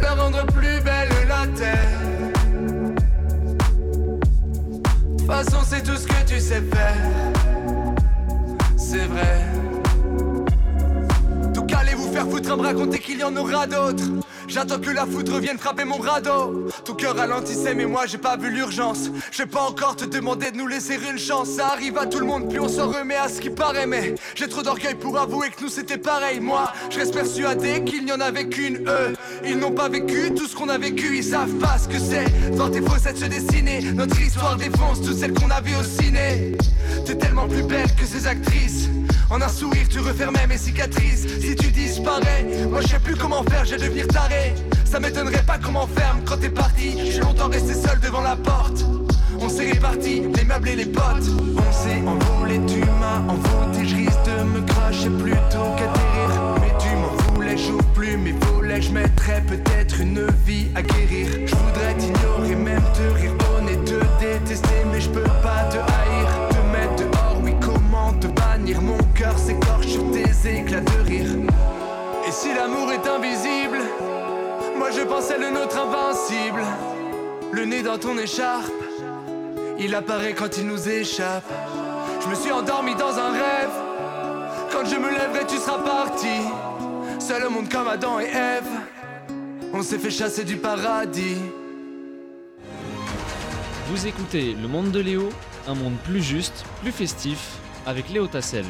Leur 0.01 0.21
rendre 0.21 0.45
plus 0.47 0.81
belle 0.81 1.09
la 1.29 1.47
terre. 1.57 2.01
De 5.19 5.23
façon, 5.23 5.59
c'est 5.65 5.85
tout 5.85 5.97
ce 5.97 6.09
que 6.09 6.27
tu 6.27 6.41
sais 6.41 6.63
faire. 6.63 6.97
C'est 8.77 9.07
vrai. 9.07 9.47
Donc 11.55 11.73
allez 11.73 11.95
vous 11.95 12.13
faire 12.13 12.27
foutre 12.27 12.51
à 12.51 12.57
me 12.57 12.63
raconter 12.63 12.99
qu'il 12.99 13.21
y 13.21 13.25
en 13.25 13.37
aura 13.37 13.69
d'autres. 13.69 14.03
J'attends 14.53 14.79
que 14.79 14.91
la 14.91 15.07
foudre 15.07 15.39
vienne 15.39 15.57
frapper 15.57 15.85
mon 15.85 15.97
radeau. 15.97 16.67
Ton 16.85 16.93
cœur 16.93 17.17
ralentissait, 17.17 17.75
mais 17.75 17.87
moi 17.87 18.05
j'ai 18.07 18.19
pas 18.19 18.37
vu 18.37 18.51
l'urgence. 18.51 19.09
Je 19.31 19.39
vais 19.39 19.49
pas 19.49 19.63
encore 19.63 19.97
te 19.97 20.05
demander 20.05 20.51
de 20.51 20.59
nous 20.59 20.67
laisser 20.67 20.99
une 21.11 21.19
chance. 21.19 21.49
Ça 21.49 21.69
arrive 21.69 21.97
à 21.97 22.05
tout 22.05 22.19
le 22.19 22.27
monde, 22.27 22.51
puis 22.51 22.61
on 22.61 22.69
s'en 22.69 22.89
remet 22.89 23.17
à 23.17 23.31
ce 23.31 23.41
qui 23.41 23.49
paraît. 23.49 23.87
Mais 23.87 24.15
j'ai 24.35 24.49
trop 24.49 24.63
d'orgueil 24.63 24.95
pour 24.95 25.19
avouer 25.19 25.49
que 25.49 25.63
nous 25.63 25.71
c'était 25.71 25.97
pareil. 25.97 26.41
Moi, 26.41 26.71
je 26.91 26.99
reste 26.99 27.15
persuadé 27.15 27.83
qu'il 27.85 28.05
n'y 28.05 28.13
en 28.13 28.21
avait 28.21 28.47
qu'une. 28.47 28.87
Eux, 28.87 29.15
ils 29.43 29.57
n'ont 29.57 29.73
pas 29.73 29.89
vécu 29.89 30.35
tout 30.35 30.47
ce 30.47 30.55
qu'on 30.55 30.69
a 30.69 30.77
vécu. 30.77 31.17
Ils 31.17 31.25
savent 31.25 31.55
pas 31.55 31.79
ce 31.79 31.89
que 31.89 31.99
c'est. 31.99 32.27
Voir 32.53 32.71
tes 32.71 32.83
faussettes 32.83 33.17
se 33.17 33.25
dessiner. 33.25 33.81
Notre 33.95 34.21
histoire 34.21 34.57
défonce 34.57 35.01
toutes 35.01 35.17
celles 35.17 35.33
qu'on 35.33 35.51
a 35.51 35.63
vues 35.63 35.77
au 35.81 35.83
ciné. 35.83 36.53
T'es 37.07 37.17
tellement 37.17 37.49
plus 37.49 37.63
belle 37.63 37.89
que 37.95 38.05
ces 38.05 38.27
actrices. 38.27 38.91
En 39.31 39.41
un 39.41 39.49
sourire, 39.49 39.89
tu 39.89 39.99
refermais 40.01 40.47
mes 40.47 40.59
cicatrices. 40.59 41.27
Si 41.41 41.57
tu 41.57 41.69
disparais, 41.69 42.02
moi 42.73 42.81
je 42.81 42.89
sais 42.89 42.99
plus 42.99 43.15
comment 43.15 43.43
faire, 43.45 43.65
je 43.67 43.73
vais 43.73 43.87
devenir 43.87 44.09
taré. 44.09 44.55
Ça 44.85 44.99
m'étonnerait 44.99 45.45
pas 45.47 45.59
comment 45.63 45.87
ferme 45.87 46.21
quand 46.25 46.39
t'es 46.39 46.49
parti. 46.49 47.13
Je 47.13 47.21
longtemps 47.21 47.49
resté 47.49 47.75
seul 47.75 48.01
devant 48.01 48.23
la 48.23 48.35
porte. 48.35 48.85
On 49.39 49.49
s'est 49.49 49.73
répartis, 49.73 50.23
les 50.35 50.45
meubles 50.45 50.69
et 50.71 50.77
les 50.77 50.87
potes. 50.87 51.29
On 51.39 51.73
s'est 51.73 52.03
envolé, 52.07 52.61
tu 52.67 52.81
m'as 52.99 53.21
envoûté. 53.31 53.87
Je 53.87 53.97
risque 53.97 54.23
de 54.25 54.43
me 54.45 54.61
cracher 54.67 55.11
plutôt 55.11 55.69
qu'atterrir. 55.77 56.31
Mais 56.61 56.73
tu 56.79 56.89
m'en 56.97 57.35
voulais, 57.35 57.57
j'ouvre 57.59 57.85
plus 57.95 58.17
mes 58.17 58.33
volets. 58.33 58.81
Je 58.81 58.93
mettrais 58.93 59.43
peut-être 59.43 60.01
une 60.01 60.27
vie 60.47 60.69
à 60.75 60.83
guérir. 60.83 61.29
Je 61.47 61.55
voudrais 61.55 61.95
t'ignorer, 61.99 62.57
même 62.57 62.85
te 62.95 63.21
rire 63.21 63.35
bonne 63.35 63.69
et 63.69 63.85
te 63.85 64.01
détester. 64.19 64.69
Mais 64.91 65.01
je 65.01 65.11
peux 65.11 65.31
pas 65.43 65.65
te 65.71 65.77
haïr, 65.77 66.49
te 66.49 66.77
mettre 66.77 66.97
dehors. 66.97 67.39
Oui, 67.43 67.53
comment 67.61 68.13
te 68.15 68.29
bannir? 68.29 68.81
Mon 68.81 68.99
cœur 69.15 69.39
s'écorche 69.39 69.89
sur 69.89 70.11
tes 70.11 70.59
éclats 70.59 70.81
de 70.81 71.09
rire. 71.09 71.29
Si 72.33 72.49
l'amour 72.55 72.91
est 72.91 73.07
invisible, 73.07 73.79
moi 74.79 74.91
je 74.91 75.03
pensais 75.03 75.39
le 75.39 75.51
nôtre 75.51 75.77
invincible. 75.79 76.63
Le 77.53 77.67
nez 77.67 77.83
dans 77.83 77.99
ton 77.99 78.17
écharpe, 78.17 78.73
il 79.79 79.95
apparaît 79.95 80.33
quand 80.33 80.57
il 80.57 80.67
nous 80.67 80.89
échappe. 80.89 81.45
Je 82.23 82.29
me 82.29 82.35
suis 82.35 82.51
endormi 82.51 82.95
dans 82.95 83.19
un 83.19 83.33
rêve. 83.33 83.71
Quand 84.73 84.87
je 84.87 84.97
me 84.97 85.11
lèverai, 85.11 85.47
tu 85.47 85.59
seras 85.59 85.81
parti. 85.81 86.41
Seul 87.19 87.45
au 87.45 87.51
monde 87.51 87.69
comme 87.69 87.87
Adam 87.87 88.19
et 88.19 88.31
Ève. 88.33 88.71
On 89.75 89.83
s'est 89.83 89.99
fait 89.99 90.11
chasser 90.11 90.45
du 90.45 90.57
paradis. 90.57 91.37
Vous 93.89 94.07
écoutez 94.07 94.57
Le 94.61 94.69
Monde 94.69 94.91
de 94.91 95.01
Léo, 95.01 95.29
un 95.69 95.75
monde 95.75 95.97
plus 96.05 96.23
juste, 96.23 96.65
plus 96.81 96.93
festif, 96.93 97.59
avec 97.87 98.09
Léo 98.09 98.27
Tassel. 98.27 98.65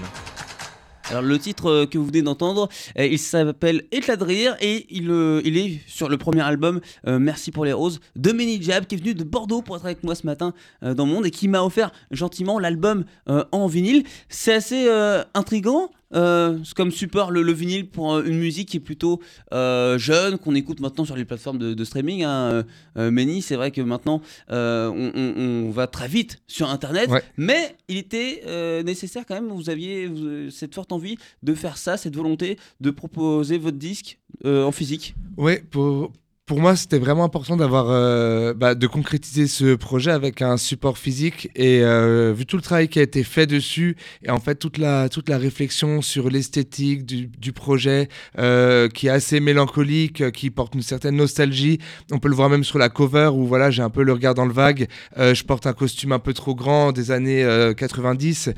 Alors 1.10 1.22
le 1.22 1.38
titre 1.38 1.66
euh, 1.66 1.86
que 1.86 1.98
vous 1.98 2.06
venez 2.06 2.22
d'entendre, 2.22 2.68
euh, 2.98 3.06
il 3.06 3.18
s'appelle 3.18 3.84
Éclat 3.90 4.16
de 4.16 4.24
rire 4.24 4.56
et 4.60 4.86
il, 4.90 5.10
euh, 5.10 5.42
il 5.44 5.58
est 5.58 5.80
sur 5.86 6.08
le 6.08 6.16
premier 6.16 6.42
album 6.42 6.80
Merci 7.04 7.50
pour 7.50 7.64
les 7.64 7.72
roses 7.72 8.00
de 8.16 8.32
Méni 8.32 8.62
Jab 8.62 8.86
qui 8.86 8.94
est 8.94 8.98
venu 8.98 9.14
de 9.14 9.24
Bordeaux 9.24 9.62
pour 9.62 9.76
être 9.76 9.84
avec 9.84 10.04
moi 10.04 10.14
ce 10.14 10.26
matin 10.26 10.54
dans 10.82 11.06
le 11.06 11.12
monde 11.12 11.26
et 11.26 11.30
qui 11.30 11.48
m'a 11.48 11.62
offert 11.62 11.90
gentiment 12.10 12.58
l'album 12.58 13.04
en 13.26 13.66
vinyle. 13.66 14.04
C'est 14.28 14.54
assez 14.54 14.88
intriguant. 15.34 15.90
Euh, 16.14 16.58
comme 16.76 16.90
support 16.90 17.30
le, 17.30 17.42
le 17.42 17.52
vinyle 17.52 17.88
pour 17.88 18.14
euh, 18.14 18.24
une 18.24 18.38
musique 18.38 18.68
qui 18.68 18.76
est 18.78 18.80
plutôt 18.80 19.20
euh, 19.52 19.98
jeune, 19.98 20.38
qu'on 20.38 20.54
écoute 20.54 20.80
maintenant 20.80 21.04
sur 21.04 21.16
les 21.16 21.24
plateformes 21.24 21.58
de, 21.58 21.74
de 21.74 21.84
streaming. 21.84 22.24
Hein. 22.24 22.64
Euh, 22.96 23.10
Méni, 23.10 23.42
c'est 23.42 23.56
vrai 23.56 23.70
que 23.70 23.80
maintenant 23.80 24.20
on, 24.48 25.10
on- 25.14 25.66
on 25.66 25.70
va 25.70 25.86
très 25.86 26.08
vite 26.08 26.42
sur 26.46 26.70
Internet, 26.70 27.08
Ouais. 27.10 27.22
mais 27.36 27.76
il 27.88 27.96
était 27.96 28.42
nécessaire 28.84 29.24
quand 29.26 29.34
même, 29.34 29.48
vous 29.48 29.70
aviez 29.70 30.06
vous- 30.06 30.50
cette 30.50 30.74
forte 30.74 30.92
envie 30.92 31.16
de 31.42 31.54
faire 31.54 31.76
ça, 31.76 31.96
cette 31.96 32.14
volonté 32.16 32.58
de 32.80 32.90
proposer 32.90 33.58
votre 33.58 33.78
disque 33.78 34.18
en 34.44 34.72
physique. 34.72 35.14
Ouais, 35.36 35.62
pour, 35.70 36.12
pour 36.44 36.60
moi, 36.60 36.74
c'était 36.74 36.98
vraiment 36.98 37.24
important 37.24 37.56
d'avoir, 37.56 37.86
euh, 37.88 38.52
bah, 38.52 38.74
de 38.74 38.86
concrétiser 38.88 39.46
ce 39.46 39.76
projet 39.76 40.10
avec 40.10 40.42
un 40.42 40.56
support 40.56 40.98
physique. 40.98 41.48
Et 41.54 41.82
euh, 41.82 42.32
vu 42.36 42.46
tout 42.46 42.56
le 42.56 42.62
travail 42.62 42.88
qui 42.88 42.98
a 42.98 43.02
été 43.02 43.22
fait 43.22 43.46
dessus, 43.46 43.96
et 44.24 44.30
en 44.30 44.40
fait 44.40 44.56
toute 44.56 44.76
la, 44.76 45.08
toute 45.08 45.28
la 45.28 45.38
réflexion 45.38 46.02
sur 46.02 46.28
l'esthétique 46.30 47.06
du, 47.06 47.28
du 47.28 47.52
projet, 47.52 48.08
euh, 48.38 48.88
qui 48.88 49.06
est 49.06 49.10
assez 49.10 49.38
mélancolique, 49.38 50.20
euh, 50.20 50.30
qui 50.30 50.50
porte 50.50 50.74
une 50.74 50.82
certaine 50.82 51.14
nostalgie. 51.16 51.78
On 52.10 52.18
peut 52.18 52.28
le 52.28 52.34
voir 52.34 52.50
même 52.50 52.64
sur 52.64 52.78
la 52.78 52.88
cover 52.88 53.30
où 53.32 53.46
voilà, 53.46 53.70
j'ai 53.70 53.82
un 53.82 53.90
peu 53.90 54.02
le 54.02 54.12
regard 54.12 54.34
dans 54.34 54.46
le 54.46 54.52
vague. 54.52 54.88
Euh, 55.18 55.34
je 55.34 55.44
porte 55.44 55.66
un 55.66 55.72
costume 55.74 56.10
un 56.12 56.18
peu 56.18 56.34
trop 56.34 56.54
grand 56.56 56.90
des 56.92 57.12
années 57.12 57.44
euh, 57.44 57.72
90. 57.72 58.50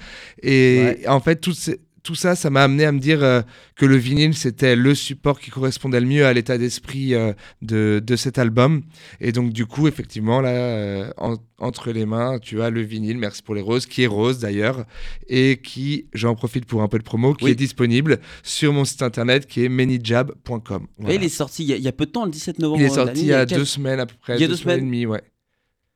Et 0.43 0.81
Ouais. 0.85 1.09
en 1.09 1.21
fait, 1.21 1.37
toutes 1.37 1.55
ces 1.57 1.81
tout 2.05 2.15
ça, 2.15 2.37
ça 2.37 2.51
m'a 2.51 2.63
amené 2.63 2.85
à 2.85 2.93
me 2.93 3.01
dire 3.01 3.25
euh, 3.25 3.41
que 3.77 3.87
le 3.87 3.97
vinyle, 3.97 4.35
c'était 4.35 4.77
le 4.77 4.95
support 4.95 5.41
qui 5.41 5.51
correspondait 5.51 6.01
le 6.01 6.07
mieux 6.07 6.27
à 6.27 6.35
l'état 6.35 6.59
d'esprit 6.59 7.15
euh, 7.15 7.33
de, 7.63 8.01
de, 8.05 8.15
cet 8.15 8.39
album. 8.39 8.83
Et 9.21 9.33
donc, 9.33 9.55
du 9.55 9.65
coup, 9.65 9.89
effectivement, 9.89 10.43
là, 10.43 10.51
euh, 10.51 11.11
entre 11.59 11.93
les 11.93 12.05
mains, 12.05 12.39
tu 12.39 12.61
as 12.61 12.69
le 12.69 12.83
vinyle, 12.83 13.17
merci 13.17 13.43
pour 13.43 13.55
les 13.55 13.63
roses, 13.63 13.87
qui 13.87 14.03
est 14.03 14.07
rose 14.07 14.39
d'ailleurs, 14.39 14.85
et 15.29 15.61
qui, 15.65 16.07
j'en 16.13 16.35
profite 16.35 16.67
pour 16.67 16.83
un 16.83 16.89
peu 16.89 16.99
de 16.99 17.05
promo, 17.05 17.33
qui 17.33 17.49
est 17.49 17.55
disponible 17.55 18.21
sur 18.43 18.75
mon 18.75 18.85
site 18.85 19.01
internet 19.01 19.47
qui 19.47 19.65
est 19.65 19.71
manyjab.com. 19.71 20.87
Et 21.09 21.15
il 21.15 21.25
est 21.25 21.29
sorti 21.31 21.65
il 21.65 21.83
y, 21.83 21.89
a, 21.89 21.93
peu 21.93 22.05
de 22.05 22.11
temps, 22.11 22.27
le 22.27 22.31
17 22.31 22.59
novembre. 22.59 22.83
Il 22.83 22.85
est 22.85 22.91
sorti 22.91 23.23
il 23.23 23.27
y 23.29 23.33
a 23.33 23.47
deux 23.47 23.65
semaines 23.65 24.01
à 24.01 24.07
peu 24.07 24.15
près. 24.21 24.37
Il 24.37 24.43
y 24.43 24.45
a 24.45 24.49
deux, 24.49 24.57
semaines. 24.57 24.81
et 24.81 24.83
demie, 24.83 25.07
ouais. 25.07 25.23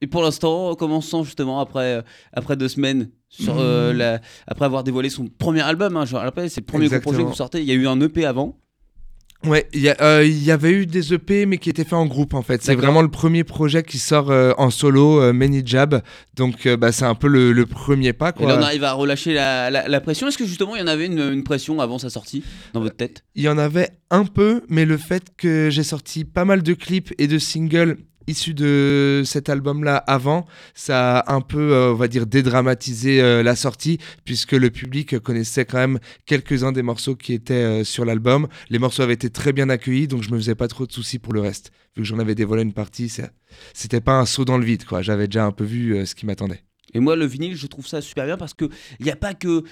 Et 0.01 0.07
pour 0.07 0.23
l'instant, 0.23 0.75
comment 0.77 1.01
on 1.13 1.25
justement 1.25 1.61
après, 1.61 1.97
euh, 1.97 2.03
après 2.33 2.57
deux 2.57 2.69
semaines 2.69 3.11
sur, 3.29 3.59
euh, 3.59 3.93
mmh. 3.93 3.97
la, 3.97 4.21
après 4.47 4.65
avoir 4.65 4.85
dévoilé 4.85 5.11
son 5.11 5.27
premier 5.27 5.61
album 5.61 5.97
hein, 5.97 6.05
c'est 6.07 6.61
le 6.61 6.61
premier 6.63 6.89
projet 7.01 7.23
que 7.23 7.29
vous 7.29 7.35
sortez. 7.35 7.61
Il 7.61 7.67
y 7.67 7.73
a 7.73 7.75
eu 7.75 7.89
un 7.89 8.01
EP 8.01 8.25
avant. 8.25 8.59
Ouais, 9.45 9.69
il 9.73 9.83
y, 9.83 9.89
euh, 9.89 10.25
y, 10.27 10.51
avait 10.51 10.73
eu 10.73 10.87
des 10.87 11.15
EP 11.15 11.47
mais 11.47 11.59
qui 11.59 11.71
étaient 11.71 11.85
faits 11.85 11.93
en 11.93 12.07
groupe 12.07 12.35
en 12.35 12.43
fait. 12.43 12.61
C'est 12.61 12.75
vraiment 12.75 13.03
le 13.03 13.11
premier 13.11 13.45
projet 13.45 13.85
qui 13.85 13.99
sort 13.99 14.31
en 14.31 14.71
solo, 14.71 15.33
Many 15.33 15.63
Jab. 15.65 16.03
Donc 16.35 16.67
bah, 16.67 16.91
c'est 16.91 17.05
un 17.05 17.15
peu 17.15 17.29
le, 17.29 17.67
premier 17.67 18.13
pas. 18.13 18.33
Quoi. 18.33 18.47
Et 18.47 18.49
là 18.49 18.57
on 18.59 18.63
arrive 18.63 18.85
à 18.85 18.93
relâcher 18.95 19.35
la, 19.35 19.71
la, 19.71 20.01
pression. 20.01 20.27
Est-ce 20.27 20.39
que 20.39 20.47
justement 20.47 20.75
il 20.75 20.81
y 20.81 20.83
en 20.83 20.89
avait 20.89 21.07
une, 21.07 21.21
une, 21.21 21.45
pression 21.45 21.81
avant 21.81 21.99
sa 21.99 22.11
sortie 22.11 22.43
dans 22.73 22.81
votre 22.81 22.97
tête? 22.97 23.25
Il 23.37 23.43
y 23.43 23.49
en 23.49 23.59
avait 23.59 23.91
un 24.11 24.25
peu, 24.25 24.63
mais 24.69 24.85
le 24.85 24.97
fait 24.97 25.25
que 25.37 25.71
j'ai 25.71 25.85
sorti 25.85 26.25
pas 26.25 26.45
mal 26.45 26.63
de 26.63 26.75
clips 26.75 27.15
et 27.19 27.29
de 27.29 27.39
singles 27.39 27.97
issu 28.29 28.55
de 28.55 29.23
cet 29.25 29.49
album-là 29.49 29.97
avant, 29.97 30.47
ça 30.75 31.19
a 31.19 31.35
un 31.35 31.41
peu, 31.41 31.73
euh, 31.73 31.93
on 31.93 31.95
va 31.95 32.09
dire, 32.09 32.27
dédramatisé 32.27 33.21
euh, 33.21 33.43
la 33.43 33.57
sortie, 33.57 33.99
puisque 34.25 34.53
le 34.53 34.71
public 34.71 35.19
connaissait 35.19 35.65
quand 35.65 35.79
même 35.79 35.99
quelques-uns 36.27 36.73
des 36.73 36.83
morceaux 36.83 37.17
qui 37.17 37.33
étaient 37.33 37.55
euh, 37.55 37.85
sur 37.85 38.05
l'album. 38.05 38.47
Les 38.69 38.79
morceaux 38.79 39.03
avaient 39.03 39.15
été 39.15 39.31
très 39.31 39.53
bien 39.53 39.71
accueillis, 39.71 40.07
donc 40.07 40.23
je 40.23 40.31
me 40.31 40.37
faisais 40.37 40.55
pas 40.55 40.69
trop 40.69 40.87
de 40.87 40.93
soucis 40.93 41.19
pour 41.19 41.33
le 41.33 41.41
reste. 41.41 41.73
Vu 41.97 42.03
que 42.03 42.09
j'en 42.09 42.19
avais 42.19 42.35
dévoilé 42.35 42.63
une 42.63 42.75
partie, 42.75 43.13
c'était 43.73 44.01
pas 44.01 44.19
un 44.19 44.27
saut 44.27 44.45
dans 44.45 44.59
le 44.59 44.65
vide, 44.65 44.85
quoi. 44.85 45.03
J'avais 45.03 45.27
déjà 45.27 45.45
un 45.45 45.53
peu 45.53 45.65
vu 45.65 46.07
ce 46.07 46.15
qui 46.15 46.27
m'attendait. 46.27 46.63
Et 46.95 47.01
moi, 47.01 47.17
le 47.17 47.27
vinyle, 47.27 47.57
je 47.57 47.67
trouve 47.67 47.87
ça 47.87 48.01
super 48.01 48.25
bien 48.25 48.37
parce 48.37 48.55
qu'il 48.55 48.71
n'y 49.01 49.11
a 49.11 49.17
pas 49.17 49.35
que 49.35 49.65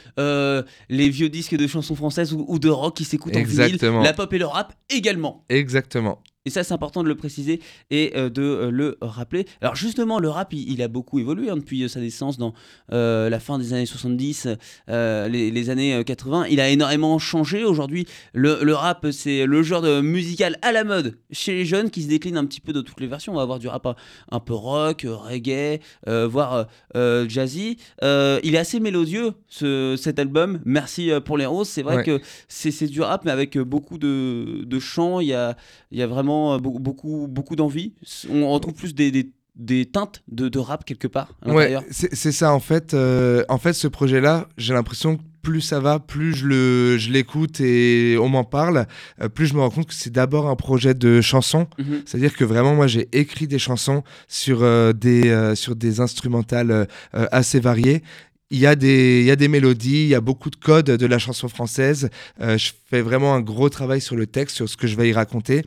les 0.88 1.08
vieux 1.08 1.28
disques 1.28 1.56
de 1.56 1.66
chansons 1.66 1.94
françaises 1.94 2.32
ou, 2.32 2.44
ou 2.48 2.58
de 2.58 2.68
rock 2.68 2.96
qui 2.96 3.04
s'écoutent 3.04 3.36
en 3.36 3.44
vinyle. 3.44 3.78
La 4.02 4.12
pop 4.12 4.32
et 4.32 4.38
le 4.38 4.46
rap 4.46 4.74
également. 4.90 5.44
Exactement. 5.48 6.22
Et 6.46 6.50
ça, 6.50 6.62
c'est 6.62 6.72
important 6.72 7.02
de 7.02 7.08
le 7.08 7.16
préciser 7.16 7.60
et 7.90 8.12
euh, 8.16 8.30
de 8.30 8.42
euh, 8.42 8.70
le 8.70 8.96
rappeler. 9.02 9.46
Alors 9.60 9.74
justement, 9.74 10.20
le 10.20 10.28
rap, 10.28 10.52
il, 10.52 10.80
a 10.80 10.86
beaucoup 10.86 11.18
évolué 11.18 11.50
hein, 11.50 11.56
depuis 11.56 11.82
euh, 11.82 11.88
sa 11.88 11.98
naissance 11.98 12.38
dans 12.38 12.54
la 12.88 13.40
fin 13.40 13.58
des 13.58 13.72
années 13.72 13.84
70, 13.84 14.48
les, 14.88 15.70
années 15.70 16.04
80. 16.04 16.46
Il 16.48 16.60
a 16.60 16.68
énormément 16.68 17.18
changé. 17.18 17.64
Aujourd'hui, 17.64 18.06
le, 18.32 18.72
rap, 18.72 19.06
c'est 19.10 19.44
le 19.44 19.62
genre 19.64 19.82
de 19.82 20.00
musical 20.00 20.56
à 20.62 20.70
la 20.70 20.84
mode 20.84 21.18
chez 21.32 21.52
les 21.52 21.64
jeunes 21.64 21.90
qui 21.90 22.02
se 22.02 22.08
décline 22.08 22.36
un 22.36 22.44
petit 22.44 22.60
peu 22.60 22.72
de 22.72 22.80
toutes 22.80 23.00
les 23.00 23.08
versions. 23.08 23.32
On 23.32 23.36
va 23.36 23.42
avoir 23.42 23.58
du 23.58 23.66
rap 23.66 23.98
un, 24.30 24.40
peu 24.40 24.54
rock, 24.54 25.04
reggae, 25.04 25.80
voire 26.06 26.68
jazzy. 26.94 27.78
il 28.02 28.54
est 28.54 28.58
assez 28.58 28.78
mélodieux, 28.78 29.32
ce, 29.48 29.96
cet 29.98 30.20
album. 30.20 30.60
Merci 30.64 31.10
pour 31.24 31.38
les 31.38 31.46
roses. 31.46 31.68
C'est 31.68 31.82
vrai 31.82 32.04
que 32.04 32.20
c'est 32.46 32.86
du 32.86 33.00
rap, 33.00 33.24
mais 33.24 33.32
avec 33.32 33.58
beaucoup 33.58 33.98
de, 33.98 34.62
de 34.64 34.78
chants. 34.78 35.18
Il 35.18 35.28
y 35.28 35.34
a, 35.34 35.56
il 35.90 35.98
y 35.98 36.02
a 36.02 36.06
vraiment 36.06 36.35
euh, 36.36 36.58
beaucoup, 36.58 37.26
beaucoup 37.28 37.56
d'envie. 37.56 37.92
On 38.30 38.50
retrouve 38.50 38.74
plus 38.74 38.94
des, 38.94 39.30
des, 39.54 39.86
teintes 39.86 40.22
de, 40.28 40.48
de, 40.48 40.58
rap 40.58 40.84
quelque 40.84 41.08
part 41.08 41.34
à 41.42 41.52
ouais, 41.52 41.76
c'est 41.90 42.32
ça 42.32 42.52
en 42.52 42.60
fait. 42.60 42.94
Euh, 42.94 43.44
en 43.48 43.58
fait, 43.58 43.72
ce 43.72 43.88
projet-là, 43.88 44.48
j'ai 44.58 44.74
l'impression 44.74 45.16
que 45.16 45.22
plus 45.42 45.60
ça 45.60 45.78
va, 45.78 46.00
plus 46.00 46.34
je 46.34 47.10
l'écoute 47.10 47.60
et 47.60 48.16
on 48.20 48.28
m'en 48.28 48.42
parle, 48.42 48.86
euh, 49.20 49.28
plus 49.28 49.46
je 49.46 49.54
me 49.54 49.60
rends 49.60 49.70
compte 49.70 49.86
que 49.86 49.94
c'est 49.94 50.12
d'abord 50.12 50.48
un 50.48 50.56
projet 50.56 50.92
de 50.92 51.20
chansons. 51.20 51.68
Mhm. 51.78 52.02
C'est-à-dire 52.04 52.34
que 52.34 52.44
vraiment, 52.44 52.74
moi, 52.74 52.88
j'ai 52.88 53.08
écrit 53.12 53.46
des 53.46 53.60
chansons 53.60 54.02
sur, 54.26 54.62
des, 54.94 55.52
sur 55.54 55.76
des 55.76 56.00
instrumentales 56.00 56.88
assez 57.12 57.60
variées 57.60 58.02
il 58.50 58.58
y, 58.58 58.66
a 58.66 58.76
des, 58.76 59.20
il 59.20 59.26
y 59.26 59.30
a 59.30 59.36
des 59.36 59.48
mélodies, 59.48 60.02
il 60.02 60.08
y 60.08 60.14
a 60.14 60.20
beaucoup 60.20 60.50
de 60.50 60.56
codes 60.56 60.90
de 60.90 61.06
la 61.06 61.18
chanson 61.18 61.48
française. 61.48 62.10
je 62.40 62.70
fais 62.88 63.02
vraiment 63.02 63.34
un 63.34 63.40
gros 63.40 63.68
travail 63.68 64.00
sur 64.00 64.16
le 64.16 64.26
texte, 64.26 64.56
sur 64.56 64.68
ce 64.68 64.76
que 64.76 64.86
je 64.86 64.96
vais 64.96 65.08
y 65.08 65.12
raconter. 65.12 65.64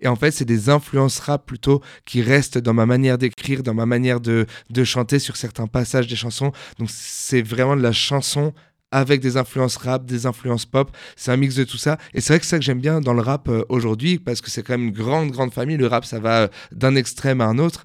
Et 0.00 0.08
en 0.08 0.16
fait, 0.16 0.30
c'est 0.30 0.44
des 0.44 0.68
influences 0.68 1.18
rap 1.20 1.46
plutôt 1.46 1.82
qui 2.04 2.22
restent 2.22 2.58
dans 2.58 2.74
ma 2.74 2.86
manière 2.86 3.18
d'écrire, 3.18 3.62
dans 3.62 3.74
ma 3.74 3.86
manière 3.86 4.20
de, 4.20 4.46
de 4.70 4.84
chanter 4.84 5.18
sur 5.18 5.36
certains 5.36 5.66
passages 5.66 6.06
des 6.06 6.16
chansons. 6.16 6.52
Donc 6.78 6.88
c'est 6.90 7.42
vraiment 7.42 7.76
de 7.76 7.82
la 7.82 7.92
chanson 7.92 8.52
avec 8.92 9.20
des 9.20 9.36
influences 9.36 9.76
rap, 9.76 10.06
des 10.06 10.26
influences 10.26 10.64
pop. 10.66 10.90
C'est 11.16 11.30
un 11.32 11.36
mix 11.36 11.56
de 11.56 11.64
tout 11.64 11.76
ça. 11.76 11.98
Et 12.14 12.20
c'est 12.20 12.32
vrai 12.32 12.40
que 12.40 12.46
c'est 12.46 12.50
ça 12.50 12.58
que 12.58 12.64
j'aime 12.64 12.80
bien 12.80 13.00
dans 13.00 13.14
le 13.14 13.20
rap 13.20 13.48
euh, 13.48 13.64
aujourd'hui, 13.68 14.18
parce 14.18 14.40
que 14.40 14.50
c'est 14.50 14.62
quand 14.62 14.74
même 14.74 14.88
une 14.88 14.94
grande, 14.94 15.30
grande 15.30 15.52
famille. 15.52 15.76
Le 15.76 15.86
rap, 15.86 16.04
ça 16.04 16.20
va 16.20 16.42
euh, 16.42 16.48
d'un 16.72 16.94
extrême 16.94 17.40
à 17.40 17.46
un 17.46 17.58
autre. 17.58 17.84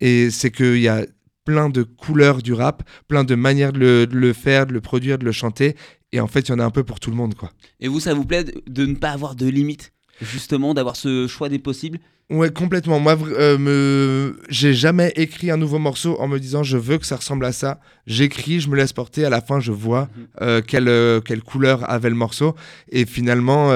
Et 0.00 0.30
c'est 0.30 0.50
qu'il 0.50 0.78
y 0.78 0.88
a 0.88 1.06
plein 1.44 1.70
de 1.70 1.82
couleurs 1.82 2.42
du 2.42 2.52
rap, 2.52 2.82
plein 3.08 3.24
de 3.24 3.34
manières 3.34 3.72
de 3.72 3.78
le, 3.78 4.04
le, 4.04 4.32
faire, 4.32 4.66
de 4.66 4.72
le 4.72 4.80
produire, 4.80 5.18
de 5.18 5.24
le 5.24 5.32
chanter. 5.32 5.74
Et 6.12 6.20
en 6.20 6.28
fait, 6.28 6.48
il 6.48 6.50
y 6.50 6.54
en 6.54 6.58
a 6.58 6.64
un 6.64 6.70
peu 6.70 6.84
pour 6.84 7.00
tout 7.00 7.10
le 7.10 7.16
monde. 7.16 7.34
quoi. 7.34 7.50
Et 7.80 7.88
vous, 7.88 8.00
ça 8.00 8.14
vous 8.14 8.24
plaît 8.24 8.44
de 8.44 8.86
ne 8.86 8.94
pas 8.94 9.10
avoir 9.10 9.34
de 9.34 9.46
limites? 9.46 9.91
Justement 10.20 10.74
d'avoir 10.74 10.96
ce 10.96 11.26
choix 11.26 11.48
des 11.48 11.58
possibles 11.58 11.98
Ouais, 12.32 12.50
complètement. 12.50 12.98
Moi, 12.98 13.18
euh, 13.36 13.58
me... 13.58 14.38
j'ai 14.48 14.72
jamais 14.72 15.12
écrit 15.16 15.50
un 15.50 15.58
nouveau 15.58 15.78
morceau 15.78 16.16
en 16.18 16.28
me 16.28 16.38
disant 16.38 16.62
je 16.62 16.78
veux 16.78 16.96
que 16.96 17.04
ça 17.04 17.16
ressemble 17.16 17.44
à 17.44 17.52
ça. 17.52 17.78
J'écris, 18.06 18.60
je 18.60 18.70
me 18.70 18.76
laisse 18.76 18.94
porter. 18.94 19.24
À 19.26 19.30
la 19.30 19.42
fin, 19.42 19.60
je 19.60 19.70
vois 19.70 20.02
mhm. 20.16 20.26
euh, 20.40 20.62
quelle, 20.66 20.88
euh, 20.88 21.20
quelle 21.20 21.42
couleur 21.42 21.88
avait 21.90 22.08
le 22.08 22.14
morceau. 22.14 22.54
Et 22.90 23.04
finalement, 23.04 23.70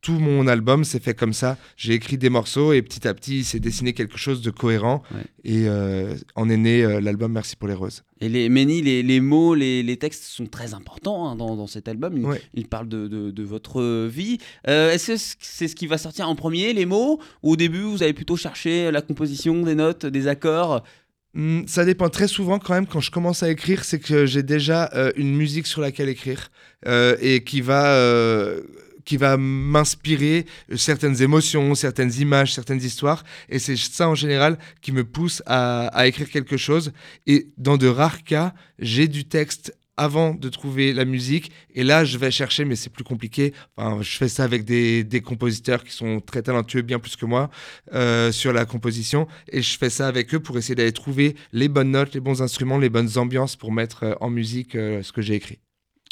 tout 0.00 0.18
mon 0.18 0.46
album 0.46 0.84
s'est 0.84 1.00
fait 1.00 1.14
comme 1.14 1.32
ça. 1.32 1.58
J'ai 1.76 1.94
écrit 1.94 2.16
des 2.16 2.30
morceaux 2.30 2.72
et 2.72 2.82
petit 2.82 3.06
à 3.06 3.14
petit, 3.14 3.38
il 3.38 3.44
s'est 3.44 3.60
dessiné 3.60 3.92
quelque 3.92 4.16
chose 4.16 4.40
de 4.40 4.50
cohérent. 4.50 5.02
Et 5.44 5.64
euh, 5.66 6.14
en 6.34 6.48
est 6.48 6.56
né 6.56 6.82
euh, 6.82 7.00
l'album 7.00 7.32
Merci 7.32 7.56
pour 7.56 7.68
les 7.68 7.74
roses. 7.74 8.02
Et 8.20 8.28
les, 8.28 8.48
Méni, 8.48 8.82
les, 8.82 9.02
les 9.02 9.20
mots, 9.20 9.54
les, 9.54 9.82
les, 9.82 9.96
textes 9.96 10.24
sont 10.24 10.46
très 10.46 10.74
importants 10.74 11.28
hein, 11.28 11.36
dans, 11.36 11.56
dans, 11.56 11.66
cet 11.66 11.88
album. 11.88 12.36
Il, 12.54 12.66
parle 12.66 12.88
de, 12.88 13.08
de, 13.08 13.42
votre 13.42 14.06
vie. 14.06 14.38
Euh, 14.68 14.92
est-ce 14.92 15.12
que 15.12 15.36
c'est 15.40 15.68
ce 15.68 15.76
qui 15.76 15.86
va 15.86 15.96
sortir 15.98 16.28
en 16.28 16.34
premier, 16.34 16.72
les 16.72 16.86
mots? 16.86 17.20
Ou 17.42 17.52
au 17.52 17.56
début, 17.56 17.82
vous 17.82 18.02
avez 18.02 18.12
plutôt 18.12 18.36
cherché 18.36 18.90
la 18.90 19.02
composition, 19.02 19.62
des 19.62 19.74
notes, 19.74 20.06
des 20.06 20.28
accords? 20.28 20.82
Hmm, 21.32 21.62
ça 21.66 21.84
dépend 21.84 22.08
très 22.08 22.26
souvent 22.26 22.58
quand 22.58 22.74
même 22.74 22.86
quand 22.86 23.00
je 23.00 23.10
commence 23.10 23.42
à 23.42 23.50
écrire, 23.50 23.84
c'est 23.84 24.00
que 24.00 24.26
j'ai 24.26 24.42
déjà 24.42 24.90
une 25.16 25.34
musique 25.34 25.66
sur 25.66 25.80
laquelle 25.80 26.08
écrire 26.08 26.50
et 26.86 27.44
qui 27.44 27.60
va 27.60 27.96
qui 29.04 29.16
va 29.16 29.36
m'inspirer 29.36 30.46
certaines 30.76 31.22
émotions, 31.22 31.74
certaines 31.74 32.12
images, 32.14 32.54
certaines 32.54 32.82
histoires. 32.82 33.24
Et 33.48 33.58
c'est 33.58 33.76
ça 33.76 34.08
en 34.08 34.14
général 34.14 34.58
qui 34.80 34.92
me 34.92 35.04
pousse 35.04 35.42
à, 35.46 36.06
écrire 36.06 36.30
quelque 36.30 36.56
chose. 36.56 36.92
Et 37.26 37.48
dans 37.56 37.76
de 37.76 37.86
rares 37.86 38.24
cas, 38.24 38.54
j'ai 38.78 39.08
du 39.08 39.24
texte 39.24 39.74
avant 39.96 40.34
de 40.34 40.48
trouver 40.48 40.94
la 40.94 41.04
musique. 41.04 41.52
Et 41.74 41.84
là, 41.84 42.06
je 42.06 42.16
vais 42.16 42.30
chercher, 42.30 42.64
mais 42.64 42.74
c'est 42.74 42.88
plus 42.88 43.04
compliqué. 43.04 43.52
Enfin, 43.76 44.00
je 44.00 44.16
fais 44.16 44.28
ça 44.28 44.44
avec 44.44 44.64
des, 44.64 45.22
compositeurs 45.22 45.84
qui 45.84 45.92
sont 45.92 46.20
très 46.20 46.40
talentueux, 46.40 46.80
bien 46.80 46.98
plus 46.98 47.16
que 47.16 47.26
moi, 47.26 47.50
euh, 47.92 48.32
sur 48.32 48.54
la 48.54 48.64
composition. 48.64 49.28
Et 49.52 49.60
je 49.60 49.76
fais 49.76 49.90
ça 49.90 50.08
avec 50.08 50.34
eux 50.34 50.40
pour 50.40 50.56
essayer 50.56 50.74
d'aller 50.74 50.92
trouver 50.92 51.36
les 51.52 51.68
bonnes 51.68 51.90
notes, 51.90 52.14
les 52.14 52.20
bons 52.20 52.40
instruments, 52.40 52.78
les 52.78 52.88
bonnes 52.88 53.18
ambiances 53.18 53.56
pour 53.56 53.72
mettre 53.72 54.04
euh, 54.04 54.14
en 54.22 54.30
musique 54.30 54.74
euh, 54.74 55.02
ce 55.02 55.12
que 55.12 55.20
j'ai 55.20 55.34
écrit 55.34 55.58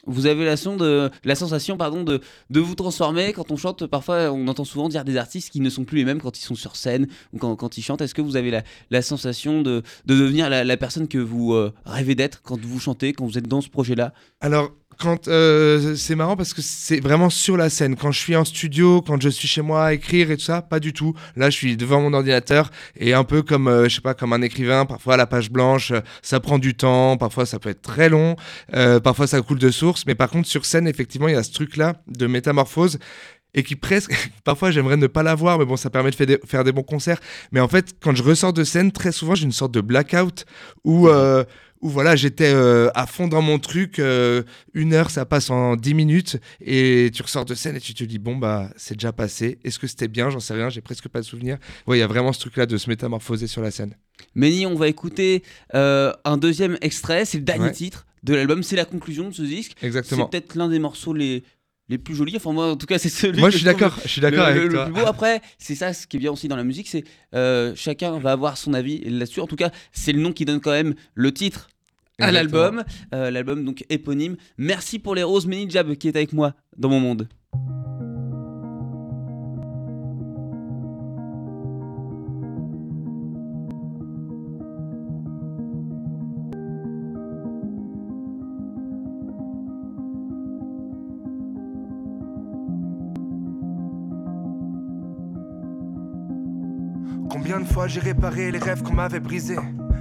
vous 0.07 0.26
avez 0.26 0.45
la, 0.45 0.57
sensation 0.57 1.76
pardon, 1.76 2.02
de, 2.02 2.21
de, 2.50 2.61
vous 2.61 2.75
transformer 2.75 3.33
quand 3.33 3.50
on 3.50 3.57
chante. 3.57 3.87
Parfois, 3.87 4.31
on 4.33 4.47
entend 4.49 4.64
souvent 4.64 4.88
dire 4.88 5.05
des 5.05 5.17
artistes 5.17 5.50
qui 5.50 5.61
ne 5.61 5.71
sont 5.71 5.85
plus 5.85 5.99
les 5.99 6.05
mêmes 6.05 6.21
quand 6.21 6.38
ils 6.38 6.43
sont 6.43 6.55
sur 6.55 6.76
scène 6.76 7.09
ou 7.33 7.38
quand, 7.38 7.76
ils 7.76 7.83
chantent. 7.83 8.00
Est-ce 8.00 8.14
que 8.14 8.23
vous 8.23 8.37
avez 8.37 8.50
la, 8.50 8.62
la 8.90 9.02
sensation 9.02 9.62
de, 9.62 9.83
de 10.07 10.14
devenir 10.14 10.49
la, 10.49 10.64
la, 10.64 10.76
personne 10.76 11.09
que 11.09 11.19
vous 11.19 11.52
euh, 11.52 11.75
rêvez 11.85 12.14
d'être 12.14 12.43
quand 12.43 12.61
vous 12.61 12.81
chantez, 12.81 13.12
quand 13.12 13.26
vous 13.26 13.38
êtes 13.38 13.49
dans 13.49 13.61
ce 13.61 13.69
projet-là? 13.69 14.12
Alors, 14.40 14.73
quand 14.99 15.28
euh, 15.28 15.95
c'est 15.95 16.14
marrant 16.14 16.37
parce 16.37 16.52
que 16.52 16.61
c'est 16.62 17.00
vraiment 17.00 17.31
sur 17.31 17.57
la 17.57 17.71
scène. 17.71 17.97
Quand 17.97 18.11
je 18.11 18.19
suis 18.19 18.37
en 18.37 18.45
studio, 18.45 19.00
quand 19.00 19.21
je 19.23 19.28
suis 19.28 19.47
chez 19.49 19.62
moi 19.62 19.87
à 19.87 19.93
écrire 19.93 20.31
et 20.31 20.37
tout 20.37 20.43
ça, 20.43 20.61
pas 20.61 20.81
du 20.81 20.93
tout. 20.93 21.14
Là, 21.37 21.50
je 21.50 21.57
suis 21.57 21.76
devant 21.76 22.00
mon 22.00 22.12
ordinateur 22.12 22.71
et 22.97 23.14
un 23.14 23.25
peu 23.25 23.43
comme 23.43 23.69
euh, 23.69 23.88
je 23.88 23.97
sais 23.97 24.00
pas, 24.00 24.14
comme 24.14 24.33
un 24.33 24.43
écrivain. 24.43 24.87
Parfois, 24.87 25.17
la 25.17 25.26
page 25.26 25.50
blanche, 25.50 25.93
ça 26.23 26.40
prend 26.40 26.59
du 26.59 26.75
temps. 26.75 27.17
Parfois, 27.17 27.47
ça 27.47 27.59
peut 27.59 27.71
être 27.71 27.83
très 27.83 28.09
long. 28.09 28.37
Euh, 28.75 28.99
parfois, 28.99 29.26
ça 29.26 29.40
coule 29.40 29.59
de 29.59 29.71
source. 29.71 30.05
Mais 30.07 30.14
par 30.14 30.31
contre, 30.31 30.49
sur 30.49 30.64
scène, 30.64 30.88
effectivement, 30.88 31.28
il 31.28 31.35
y 31.35 31.38
a 31.38 31.43
ce 31.43 31.52
truc-là 31.52 31.95
de 32.09 32.26
métamorphose 32.26 32.99
et 33.59 33.62
qui 33.62 33.77
presque, 33.77 34.12
parfois 34.45 34.71
j'aimerais 34.71 34.97
ne 34.97 35.07
pas 35.07 35.23
l'avoir, 35.23 35.59
mais 35.59 35.65
bon, 35.65 35.77
ça 35.77 35.91
permet 35.91 36.11
de 36.11 36.41
faire 36.47 36.65
des, 36.65 36.73
bons 36.73 36.83
concerts. 36.83 37.21
Mais 37.53 37.61
en 37.61 37.69
fait, 37.69 37.95
quand 38.00 38.15
je 38.15 38.23
ressors 38.23 38.53
de 38.53 38.65
scène, 38.65 38.93
très 38.93 39.12
souvent 39.12 39.35
j'ai 39.35 39.45
une 39.45 39.53
sorte 39.53 39.73
de 39.73 39.81
blackout 39.81 40.45
où 40.85 41.09
où 41.81 41.88
voilà, 41.88 42.17
j'étais 42.17 42.53
euh, 42.53 42.91
à 42.95 43.07
fond 43.07 43.29
dans 43.29 43.43
mon 43.43 43.59
truc. 43.59 43.99
Euh, 43.99 44.43
une 44.75 44.93
heure, 44.93 45.11
ça 45.11 45.25
passe 45.25 45.50
en 45.50 45.77
dix 45.77 45.95
minutes 45.95 46.38
et 46.61 47.11
tu 47.15 47.23
ressors 47.23 47.45
de 47.45 47.55
scène 47.55 47.77
et 47.77 47.81
tu 47.81 47.95
te 47.95 48.05
dis 48.05 48.19
bon 48.19 48.37
bah 48.37 48.71
c'est 48.77 48.95
déjà 48.95 49.12
passé. 49.12 49.59
Est-ce 49.65 49.79
que 49.79 49.87
c'était 49.87 50.09
bien? 50.09 50.31
J'en 50.31 50.41
sais 50.41 50.55
rien. 50.55 50.69
J'ai 50.71 50.81
presque 50.81 51.09
pas 51.09 51.21
de 51.21 51.25
souvenir. 51.25 51.59
Ouais, 51.87 51.99
il 51.99 52.00
y 52.00 52.05
a 52.05 52.07
vraiment 52.07 52.33
ce 52.33 52.41
truc-là 52.41 52.67
de 52.67 52.77
se 52.77 52.88
métamorphoser 52.88 53.47
sur 53.47 53.62
la 53.62 53.71
scène. 53.71 53.95
Méni, 54.35 54.67
on 54.67 54.75
va 54.75 54.88
écouter 54.88 55.43
euh, 55.75 56.12
un 56.25 56.37
deuxième 56.37 56.77
extrait, 56.81 57.25
c'est 57.25 57.38
le 57.38 57.45
dernier 57.45 57.67
Ouais. 57.67 57.73
titre 57.73 58.07
de 58.25 58.35
l'album, 58.35 58.62
c'est 58.62 58.77
la 58.77 58.85
conclusion 58.85 59.29
de 59.29 59.35
ce 59.35 59.43
disque. 59.43 59.73
C'est 59.79 59.87
Exactement. 59.87 60.27
peut-être 60.27 60.57
l'un 60.57 60.69
des 60.69 60.81
morceaux 60.81 61.12
les, 61.12 61.45
les 61.88 61.99
plus 61.99 62.14
jolis, 62.14 62.37
enfin 62.37 62.52
moi 62.52 62.71
en 62.73 62.76
tout 62.76 62.87
cas 62.87 62.99
c'est 62.99 63.09
celui 63.09 63.40
Moi, 63.40 63.50
je 63.50 63.57
suis 63.57 63.64
d'accord. 63.64 63.97
Je 64.04 64.09
suis 64.09 64.21
d'accord 64.21 64.47
le, 64.47 64.50
avec 64.52 64.62
le- 64.62 64.68
le 64.68 64.75
toi. 64.75 64.85
plus 64.87 64.95
beau. 64.95 65.07
Après, 65.07 65.40
c'est 65.59 65.75
ça 65.75 65.92
ce 65.92 66.07
qui 66.07 66.16
est 66.16 66.21
bien 66.21 66.33
aussi 66.33 66.49
dans 66.49 66.57
la 66.57 66.64
musique, 66.64 66.88
c'est 66.88 67.04
euh, 67.35 67.73
chacun 67.76 68.18
va 68.18 68.33
avoir 68.33 68.57
son 68.59 68.75
avis 68.75 69.00
là-dessus. 69.09 69.40
En 69.40 69.47
tout 69.47 69.57
cas, 69.57 69.71
c'est 69.92 70.12
le 70.12 70.21
nom 70.21 70.33
qui 70.33 70.45
donne 70.45 70.61
quand 70.61 70.71
même 70.73 70.95
le 71.14 71.33
titre 71.33 71.68
à 72.21 72.33
l'album. 72.33 72.85
Euh, 73.14 73.30
l'album 73.30 73.64
donc 73.64 73.85
éponyme. 73.90 74.37
Merci 74.59 74.99
pour 74.99 75.14
les 75.14 75.23
roses, 75.23 75.47
Méni 75.47 75.71
Jab 75.71 75.95
qui 75.95 76.09
est 76.09 76.16
avec 76.16 76.33
moi 76.33 76.54
dans 76.76 76.88
mon 76.88 77.00
monde. 77.00 77.28
J'ai 97.87 98.00
réparé 98.00 98.50
les 98.50 98.58
rêves 98.58 98.82
qu'on 98.82 98.94
m'avait 98.94 99.20
brisés 99.20 99.58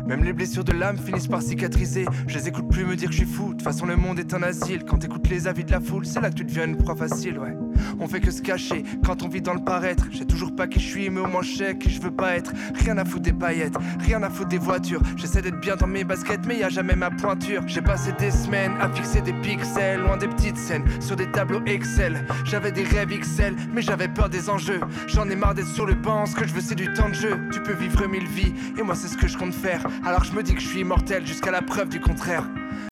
Même 0.08 0.24
les 0.24 0.34
blessures 0.34 0.64
de 0.64 0.72
l'âme 0.72 0.98
finissent 0.98 1.28
par 1.28 1.42
cicatriser. 1.42 2.06
Je 2.28 2.38
les 2.38 2.48
écoute 2.48 2.70
plus 2.70 2.86
me 2.86 2.96
dire 2.96 3.10
que 3.10 3.14
je 3.14 3.20
suis 3.24 3.28
fou. 3.28 3.50
De 3.50 3.52
toute 3.52 3.62
façon, 3.62 3.86
le 3.86 3.96
monde 3.96 4.20
est 4.20 4.34
un 4.34 4.42
asile. 4.42 4.84
Quand 4.84 4.98
t'écoutes 4.98 5.30
les 5.30 5.48
avis 5.48 5.64
de 5.64 5.72
la 5.72 5.80
foule, 5.80 6.06
c'est 6.06 6.22
là 6.22 6.30
que 6.30 6.36
tu 6.36 6.46
deviens 6.46 6.66
une 6.66 6.78
proie 6.78 6.96
facile, 6.96 7.38
ouais. 7.38 7.56
On 8.00 8.08
fait 8.08 8.20
que 8.20 8.32
se 8.32 8.42
cacher 8.42 8.84
quand 9.06 9.24
on 9.24 9.28
vit 9.28 9.42
dans 9.42 9.54
le 9.54 9.64
paraître. 9.64 10.08
Je 10.12 10.20
sais 10.20 10.26
toujours 10.26 10.56
pas 10.56 10.68
qui 10.68 10.80
je 10.80 10.88
suis, 10.88 11.10
mais 11.10 11.22
au 11.22 11.28
moins 11.28 11.42
je 11.42 11.56
sais 11.56 11.78
qui 11.78 11.90
je 11.90 12.02
veux 12.02 12.12
pas 12.12 12.36
être. 12.36 12.52
Rien 12.76 12.98
à 12.98 13.06
foutre 13.06 13.24
des 13.24 13.34
paillettes, 13.34 13.76
rien 14.00 14.22
à 14.24 14.30
foutre 14.30 14.50
des 14.50 14.58
voitures. 14.58 15.02
J'essaie 15.16 15.42
d'être 15.42 15.60
bien 15.60 15.76
dans 15.76 15.88
mes 15.88 16.04
baskets, 16.04 16.46
mais 16.46 16.58
y 16.58 16.64
a 16.64 16.70
jamais 16.70 16.96
ma 16.96 17.10
pointure. 17.10 17.64
J'ai 17.68 17.82
passé 17.82 18.12
des 18.20 18.32
semaines 18.32 18.74
à 18.80 18.90
fixer 18.90 19.22
des 19.22 19.34
pixels, 19.34 20.02
loin 20.02 20.18
des 20.18 20.28
petites 20.28 20.58
scènes, 20.58 20.86
sur 21.00 21.16
des 21.16 21.30
tableaux 21.32 21.62
Excel. 21.66 22.26
J'avais 22.46 22.72
des 22.72 22.84
rêves 22.84 23.10
XL, 23.10 23.56
mais 23.74 23.82
j'avais 23.82 24.08
peur 24.08 24.30
des 24.30 24.50
enjeux. 24.50 24.80
J'en 25.08 25.30
ai 25.30 25.36
marre 25.36 25.54
d'être 25.54 25.68
sur 25.68 25.86
le 25.86 25.96
banc, 25.96 26.26
ce 26.26 26.36
que 26.36 26.48
je 26.48 26.54
veux 26.54 26.62
c'est 26.62 26.76
du 26.76 26.92
temps 26.94 27.10
de 27.10 27.16
jeu. 27.16 27.40
Tu 27.52 27.62
peux 27.62 27.74
vivre 27.74 28.08
mille 28.08 28.28
vies, 28.28 28.54
et 28.78 28.84
moi 28.84 28.96
c'est 28.96 29.08
ce 29.08 29.18
que 29.18 29.28
je 29.28 29.38
compte 29.38 29.54
faire. 29.54 29.86
Alors 30.06 30.24
je 30.24 30.34
me 30.34 30.44
dis 30.44 30.54
que 30.54 30.62
je 30.62 30.68
suis 30.68 30.82
immortel 30.82 31.26
jusqu'à 31.26 31.52
la 31.52 31.62
preuve 31.62 31.90
du 31.90 32.00
contraire. 32.00 32.44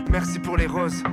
Merci 0.09 0.39
pour 0.39 0.57
les 0.57 0.67
roses. 0.67 1.03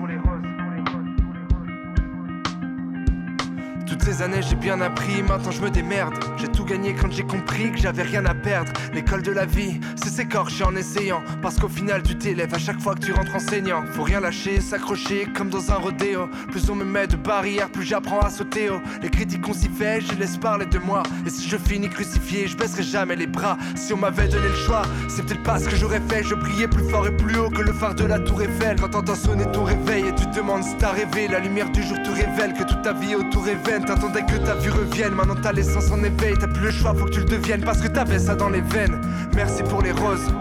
Toutes 3.93 4.05
ces 4.05 4.23
années 4.23 4.41
j'ai 4.41 4.57
bien 4.57 4.81
appris, 4.81 5.23
maintenant 5.23 5.51
je 5.51 5.61
me 5.61 5.69
démerde. 5.69 6.15
J'ai 6.39 6.49
tout 6.49 6.65
gagné 6.65 6.95
quand 6.95 7.13
j'ai 7.13 7.25
compris 7.25 7.73
que 7.73 7.79
j'avais 7.79 8.01
rien 8.03 8.25
à 8.25 8.33
perdre. 8.33 8.73
L'école 8.95 9.23
de 9.23 9.31
la 9.31 9.45
vie, 9.45 9.81
c'est 9.97 10.09
s'écorcher 10.09 10.65
en 10.65 10.75
essayant. 10.75 11.23
Parce 11.43 11.57
qu'au 11.57 11.69
final 11.69 12.03
tu 12.03 12.17
t'élèves 12.17 12.55
à 12.55 12.59
chaque 12.59 12.81
fois 12.81 12.95
que 12.95 13.01
tu 13.01 13.13
rentres 13.13 13.37
enseignant. 13.37 13.85
Faut 13.93 14.03
rien 14.03 14.21
lâcher, 14.21 14.63
s'accrocher 14.63 15.29
comme 15.37 15.51
dans 15.51 15.71
un 15.71 15.75
rodéo. 15.75 16.31
Plus 16.51 16.71
on 16.71 16.75
me 16.75 16.87
met 16.87 17.07
de 17.07 17.17
barrières, 17.17 17.69
plus 17.71 17.85
j'apprends 17.85 18.21
à 18.21 18.31
sauter 18.31 18.71
haut. 18.71 18.81
Les 19.03 19.11
critiques 19.11 19.43
qu'on 19.43 19.53
s'y 19.53 19.69
fait, 19.69 20.01
je 20.01 20.15
laisse 20.15 20.39
parler 20.39 20.65
de 20.65 20.79
moi. 20.79 21.03
Et 21.27 21.31
si 21.31 21.47
je 21.47 21.59
finis 21.59 21.91
crucifié, 21.91 22.49
je 22.49 22.57
baisserai 22.57 22.85
jamais 22.85 23.15
les 23.15 23.27
bras. 23.27 23.59
Si 23.75 23.93
on 23.93 23.99
m'avait 23.99 24.27
donné 24.27 24.49
le 24.49 24.57
choix, 24.57 24.85
c'est 25.11 25.23
peut-être 25.27 25.43
pas 25.43 25.59
ce 25.59 25.69
que 25.69 25.77
j'aurais 25.77 26.01
fait. 26.09 26.23
Je 26.23 26.35
brillais 26.35 26.67
plus 26.67 26.89
fort 26.89 27.07
et 27.07 27.15
plus 27.15 27.37
haut 27.37 27.51
que 27.51 27.61
le 27.61 27.75
phare 27.75 27.95
de 27.95 28.05
la 28.05 28.19
tour 28.21 28.41
Eiffel. 28.41 28.77
Quand 28.81 28.89
t'entends 28.89 29.17
sonner 29.17 29.45
ton 29.53 29.65
réveil 29.65 30.07
et 30.07 30.15
tu 30.15 30.25
te 30.25 30.37
demandes 30.37 30.65
si 30.65 30.75
t'as 30.79 30.93
rêvé, 30.93 31.29
la 31.29 31.41
lumière 31.41 31.69
du 31.69 31.83
jour 31.83 31.99
te 32.03 32.11
révèle 32.11 32.55
que 32.55 32.63
toute 32.63 32.81
ta 32.81 32.95
vie 32.95 33.15
autour 33.15 33.47
est 33.49 33.63
vaine. 33.67 33.82
T'attendais 33.87 34.23
que 34.23 34.37
ta 34.37 34.55
vue 34.55 34.71
revienne, 34.71 35.15
maintenant 35.15 35.37
t'as 35.43 35.53
l'essence 35.53 35.91
en 35.91 36.03
éveil. 36.03 36.35
T'as 36.39 36.47
plus 36.47 36.67
le 36.67 36.71
choix, 36.71 36.95
faut 36.95 37.07
que 37.07 37.11
tu 37.11 37.21
le 37.21 37.27
deviennes 37.27 37.62
parce 37.62 37.81
que 37.81 37.89
t'avais 37.89 38.19
ça 38.19 38.35
dans 38.35 38.49
les 38.49 38.61
veines. 38.61 39.01
Merci 39.35 39.62
pour 39.65 39.83
les 39.83 39.93
roses. 39.93 40.33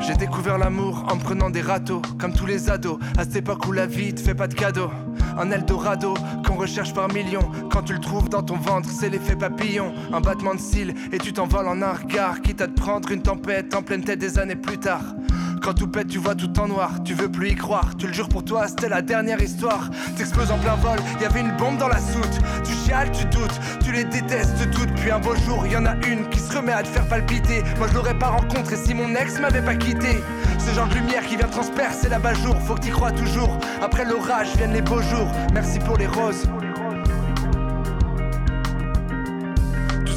J'ai 0.00 0.14
découvert 0.14 0.58
l'amour 0.58 1.04
en 1.08 1.16
prenant 1.18 1.50
des 1.50 1.60
râteaux, 1.60 2.02
comme 2.18 2.32
tous 2.32 2.46
les 2.46 2.68
ados, 2.70 2.98
à 3.16 3.22
cette 3.22 3.36
époque 3.36 3.66
où 3.66 3.72
la 3.72 3.86
vie 3.86 4.12
te 4.12 4.20
fait 4.20 4.34
pas 4.34 4.48
de 4.48 4.54
cadeaux. 4.54 4.90
Un 5.38 5.50
Eldorado 5.52 6.14
qu'on 6.46 6.54
recherche 6.54 6.92
par 6.92 7.08
millions. 7.12 7.48
Quand 7.70 7.82
tu 7.82 7.92
le 7.92 8.00
trouves 8.00 8.28
dans 8.28 8.42
ton 8.42 8.56
ventre, 8.56 8.88
c'est 8.90 9.08
l'effet 9.08 9.36
papillon. 9.36 9.92
Un 10.12 10.20
battement 10.20 10.54
de 10.54 10.60
cils 10.60 10.94
et 11.12 11.18
tu 11.18 11.32
t'envoles 11.32 11.68
en 11.68 11.80
un 11.80 11.92
regard, 11.92 12.40
quitte 12.42 12.60
à 12.60 12.66
te 12.66 12.72
prendre 12.72 13.10
une 13.12 13.22
tempête 13.22 13.74
en 13.74 13.82
pleine 13.82 14.02
tête 14.02 14.18
des 14.18 14.38
années 14.38 14.56
plus 14.56 14.78
tard. 14.78 15.04
Quand 15.62 15.74
tout 15.74 15.88
pète, 15.88 16.08
tu 16.08 16.18
vois 16.18 16.34
tout 16.34 16.58
en 16.58 16.68
noir, 16.68 16.90
tu 17.04 17.12
veux 17.12 17.30
plus 17.30 17.50
y 17.50 17.54
croire. 17.54 17.96
Tu 17.98 18.06
le 18.06 18.12
jures 18.12 18.28
pour 18.28 18.44
toi, 18.44 18.66
c'était 18.66 18.88
la 18.88 19.02
dernière 19.02 19.40
histoire. 19.42 19.90
T'exploses 20.16 20.50
en 20.50 20.58
plein 20.58 20.74
vol, 20.76 20.98
y 21.20 21.24
avait 21.24 21.40
une 21.40 21.54
bombe 21.56 21.76
dans 21.76 21.88
la 21.88 21.98
soute. 21.98 22.38
Tu 22.64 22.72
chiales, 22.72 23.10
tu 23.12 23.24
doutes, 23.26 23.60
tu 23.84 23.92
les 23.92 24.04
détestes 24.04 24.70
toutes. 24.70 24.92
Puis 24.94 25.10
un 25.10 25.18
beau 25.18 25.34
jour, 25.46 25.66
y 25.66 25.76
en 25.76 25.84
a 25.84 25.94
une 26.06 26.28
qui 26.30 26.38
se 26.38 26.56
remet 26.56 26.72
à 26.72 26.82
te 26.82 26.88
faire 26.88 27.06
palpiter. 27.06 27.62
Moi 27.78 27.88
je 27.88 27.94
l'aurais 27.94 28.18
pas 28.18 28.28
rencontré 28.28 28.76
si 28.76 28.94
mon 28.94 29.14
ex 29.14 29.38
m'avait 29.38 29.64
pas 29.64 29.74
quitté. 29.74 30.20
Ce 30.58 30.74
genre 30.74 30.88
de 30.88 30.94
lumière 30.94 31.26
qui 31.26 31.36
vient 31.36 31.48
transpercer 31.48 32.08
la 32.08 32.20
jour 32.34 32.56
faut 32.62 32.74
que 32.74 32.80
t'y 32.80 32.90
crois 32.90 33.12
toujours. 33.12 33.58
Après 33.82 34.04
l'orage 34.04 34.56
viennent 34.56 34.72
les 34.72 34.82
beaux 34.82 35.02
jours. 35.02 35.28
Merci 35.52 35.78
pour 35.78 35.96
les 35.96 36.06
roses. 36.06 36.46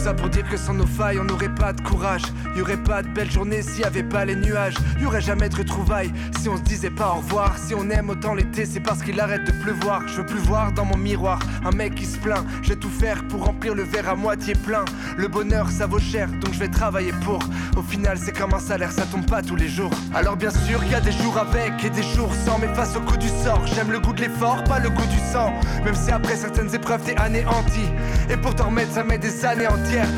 Ça 0.04 0.14
pour 0.14 0.28
dire 0.28 0.44
que 0.50 0.58
sans 0.58 0.74
nos 0.74 0.86
failles, 0.86 1.18
on 1.18 1.24
n'aurait 1.24 1.54
pas 1.54 1.72
de 1.72 1.80
courage. 1.82 2.24
Y 2.58 2.62
aurait 2.62 2.84
pas 2.84 3.04
de 3.04 3.08
belle 3.08 3.32
journée 3.32 3.62
s'il 3.62 3.80
y 3.80 3.84
avait 3.86 4.04
pas 4.04 4.26
les 4.26 4.36
nuages. 4.36 4.76
Y 5.00 5.06
aurait 5.06 5.22
jamais 5.22 5.48
de 5.48 5.56
retrouvailles 5.56 6.12
si 6.42 6.50
on 6.50 6.58
se 6.58 6.62
disait 6.62 6.90
pas 6.90 7.12
au 7.12 7.22
revoir. 7.22 7.58
Si 7.58 7.74
on 7.74 7.90
aime 7.90 8.10
autant 8.10 8.34
l'été, 8.34 8.66
c'est 8.66 8.82
parce 8.82 9.02
qu'il 9.02 9.18
arrête 9.22 9.46
de 9.46 9.54
pleuvoir. 9.64 10.06
Je 10.08 10.18
veux 10.18 10.26
plus 10.26 10.40
voir 10.40 10.74
dans 10.74 10.84
mon 10.84 10.98
miroir 10.98 11.40
un 11.64 11.72
mec 11.72 11.96
qui 11.96 12.06
se 12.06 12.18
plaint. 12.18 12.46
Je 12.64 12.70
vais 12.70 12.76
tout 12.76 12.90
faire 12.90 13.26
pour 13.30 13.46
remplir 13.46 13.76
le 13.76 13.84
verre 13.84 14.10
à 14.10 14.16
moitié 14.16 14.56
plein. 14.56 14.84
Le 15.16 15.30
bonheur, 15.30 15.70
ça 15.70 15.88
vaut 15.88 16.00
cher, 16.00 16.28
donc 16.42 16.54
je 16.54 16.60
vais 16.60 16.68
travailler 16.68 17.14
pour. 17.24 17.40
Au 17.78 17.82
final, 17.82 18.18
c'est 18.18 18.38
comme 18.38 18.54
un 18.54 18.60
salaire, 18.60 18.92
ça 18.92 19.06
tombe 19.06 19.26
pas 19.26 19.42
tous 19.42 19.56
les 19.56 19.70
jours. 19.70 19.92
Alors 20.14 20.36
bien 20.36 20.52
sûr 20.52 20.82
qu'il 20.82 20.92
y 20.92 20.96
a 20.96 21.02
des 21.02 21.14
jours 21.14 21.38
avec 21.38 21.84
et 21.86 21.90
des 21.90 22.04
jours 22.04 22.32
sans, 22.46 22.60
mais 22.60 22.74
face 22.76 22.98
au 22.98 23.02
coup 23.02 23.18
du 23.18 23.30
sort, 23.30 23.66
j'aime 23.68 23.92
le 23.92 24.02
goût 24.02 24.14
de 24.14 24.22
l'effort, 24.22 24.64
pas 24.66 24.80
le 24.80 24.90
goût 24.90 25.06
du 25.06 25.20
sang. 25.32 25.54
Même 25.86 25.96
si 25.96 26.12
après 26.12 26.36
certaines 26.36 26.76
épreuves 26.76 27.04
t'es 27.06 27.16
anéanti. 27.18 27.86
Et 28.30 28.36
pour 28.36 28.54
t'en 28.54 28.66
remettre, 28.66 28.92
ça 28.92 29.04
met 29.04 29.18
des 29.18 29.46
années 29.46 29.68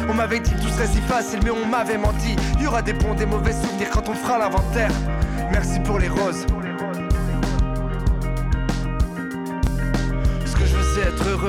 On 0.10 0.14
m'avait 0.14 0.40
dit 0.40 0.52
que 0.52 0.62
tout 0.62 0.70
serait 0.70 0.88
si 0.88 1.02
facile, 1.02 1.40
mais 1.44 1.52
on 1.52 1.66
m'avait 1.66 1.98
menti. 1.98 2.36
Y 2.60 2.68
aura 2.68 2.82
des 2.82 2.94
bons, 2.94 3.14
des 3.14 3.26
mauvais 3.26 3.54
souvenirs 3.54 3.90
quand 3.92 4.08
on 4.10 4.14
fera 4.14 4.38
l'inventaire. 4.38 4.92
Merci 5.52 5.80
pour 5.80 6.00
les 6.00 6.10
roses. 6.10 6.46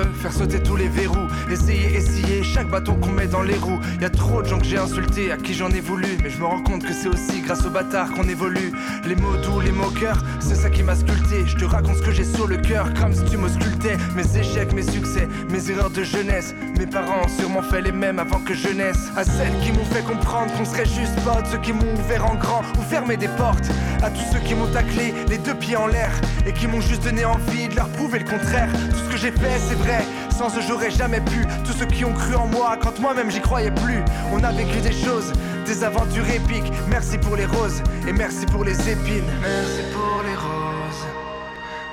Faire 0.04 0.32
sauter 0.32 0.62
tous 0.62 0.76
les 0.76 0.88
verrous, 0.88 1.28
essayer, 1.50 1.96
essayer 1.96 2.42
chaque 2.42 2.68
bâton 2.68 2.94
qu'on 2.96 3.10
met 3.10 3.26
dans 3.26 3.42
les 3.42 3.56
roues. 3.56 3.80
Y 4.00 4.04
a 4.04 4.10
trop 4.10 4.42
de 4.42 4.48
gens 4.48 4.58
que 4.58 4.64
j'ai 4.64 4.78
insultés, 4.78 5.32
à 5.32 5.36
qui 5.36 5.54
j'en 5.54 5.70
ai 5.70 5.80
voulu, 5.80 6.06
mais 6.22 6.30
je 6.30 6.38
me 6.38 6.44
rends 6.44 6.62
compte 6.62 6.84
que 6.84 6.92
c'est 6.92 7.08
aussi 7.08 7.40
grâce 7.40 7.64
aux 7.64 7.70
bâtards 7.70 8.12
qu'on 8.12 8.28
évolue. 8.28 8.72
Les 9.06 9.16
mots 9.16 9.36
doux, 9.36 9.60
les 9.60 9.72
mots 9.72 9.90
cœurs, 9.90 10.22
c'est 10.40 10.54
ça 10.54 10.70
qui 10.70 10.82
m'a 10.82 10.94
sculpté. 10.94 11.44
Je 11.46 11.56
te 11.56 11.64
raconte 11.64 11.96
ce 11.96 12.02
que 12.02 12.10
j'ai 12.10 12.24
sur 12.24 12.46
le 12.46 12.56
cœur, 12.56 12.92
comme 12.94 13.12
si 13.12 13.24
tu 13.24 13.36
m'auscultais. 13.36 13.96
Mes 14.14 14.38
échecs, 14.38 14.72
mes 14.72 14.82
succès, 14.82 15.28
mes 15.50 15.70
erreurs 15.70 15.90
de 15.90 16.02
jeunesse. 16.02 16.54
Mes 16.78 16.86
parents 16.86 17.22
ont 17.24 17.40
sûrement 17.40 17.62
fait 17.62 17.80
les 17.80 17.92
mêmes 17.92 18.18
avant 18.18 18.40
que 18.40 18.54
je 18.54 18.68
naisse. 18.68 19.10
À 19.16 19.24
celles 19.24 19.58
qui 19.62 19.72
m'ont 19.72 19.84
fait 19.84 20.02
comprendre 20.02 20.52
qu'on 20.56 20.64
serait 20.64 20.86
juste 20.86 21.14
potes, 21.24 21.46
ceux 21.50 21.58
qui 21.58 21.72
m'ont 21.72 21.94
ouvert 21.94 22.26
en 22.26 22.34
grand 22.34 22.62
ou 22.78 22.82
fermé 22.82 23.16
des 23.16 23.28
portes. 23.28 23.68
À 24.02 24.10
tous 24.10 24.24
ceux 24.32 24.40
qui 24.40 24.54
m'ont 24.54 24.70
taclé, 24.72 25.14
les 25.28 25.38
deux 25.38 25.54
pieds 25.54 25.76
en 25.76 25.86
l'air, 25.86 26.10
et 26.46 26.52
qui 26.52 26.66
m'ont 26.66 26.80
juste 26.80 27.04
donné 27.04 27.24
envie 27.24 27.68
de 27.68 27.76
leur 27.76 27.88
prouver 27.88 28.18
le 28.18 28.24
contraire. 28.24 28.68
Tout 28.90 28.96
ce 28.96 29.10
que 29.10 29.16
j'ai 29.16 29.30
fait, 29.30 29.58
c'est 29.68 29.74
vrai, 29.74 29.85
sans 30.30 30.48
eux 30.56 30.62
j'aurais 30.66 30.90
jamais 30.90 31.20
pu. 31.20 31.46
Tous 31.64 31.72
ceux 31.72 31.86
qui 31.86 32.04
ont 32.04 32.12
cru 32.12 32.34
en 32.34 32.46
moi 32.46 32.76
quand 32.82 32.98
moi-même 33.00 33.30
j'y 33.30 33.40
croyais 33.40 33.70
plus. 33.70 34.02
On 34.32 34.42
a 34.44 34.52
vécu 34.52 34.80
des 34.80 34.92
choses, 34.92 35.32
des 35.64 35.84
aventures 35.84 36.28
épiques. 36.28 36.72
Merci 36.88 37.18
pour 37.18 37.36
les 37.36 37.46
roses 37.46 37.82
et 38.06 38.12
merci 38.12 38.46
pour 38.46 38.64
les 38.64 38.78
épines. 38.88 39.30
Merci 39.40 39.82
pour 39.92 40.22
les 40.22 40.34
roses. 40.34 41.06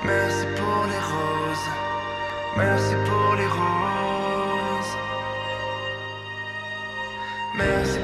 Merci 0.04 0.46
pour 0.56 0.84
les 0.92 1.02
roses. 1.12 1.68
Merci 2.56 2.94
pour 3.06 3.34
les 3.34 3.46
roses. 3.46 3.64
Merci 7.56 8.03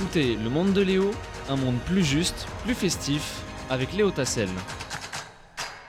écoutez 0.00 0.36
Le 0.42 0.48
Monde 0.48 0.72
de 0.72 0.80
Léo, 0.80 1.10
un 1.48 1.56
monde 1.56 1.76
plus 1.86 2.04
juste, 2.04 2.46
plus 2.64 2.74
festif, 2.74 3.42
avec 3.68 3.92
Léo 3.92 4.10
Tassel. 4.10 4.48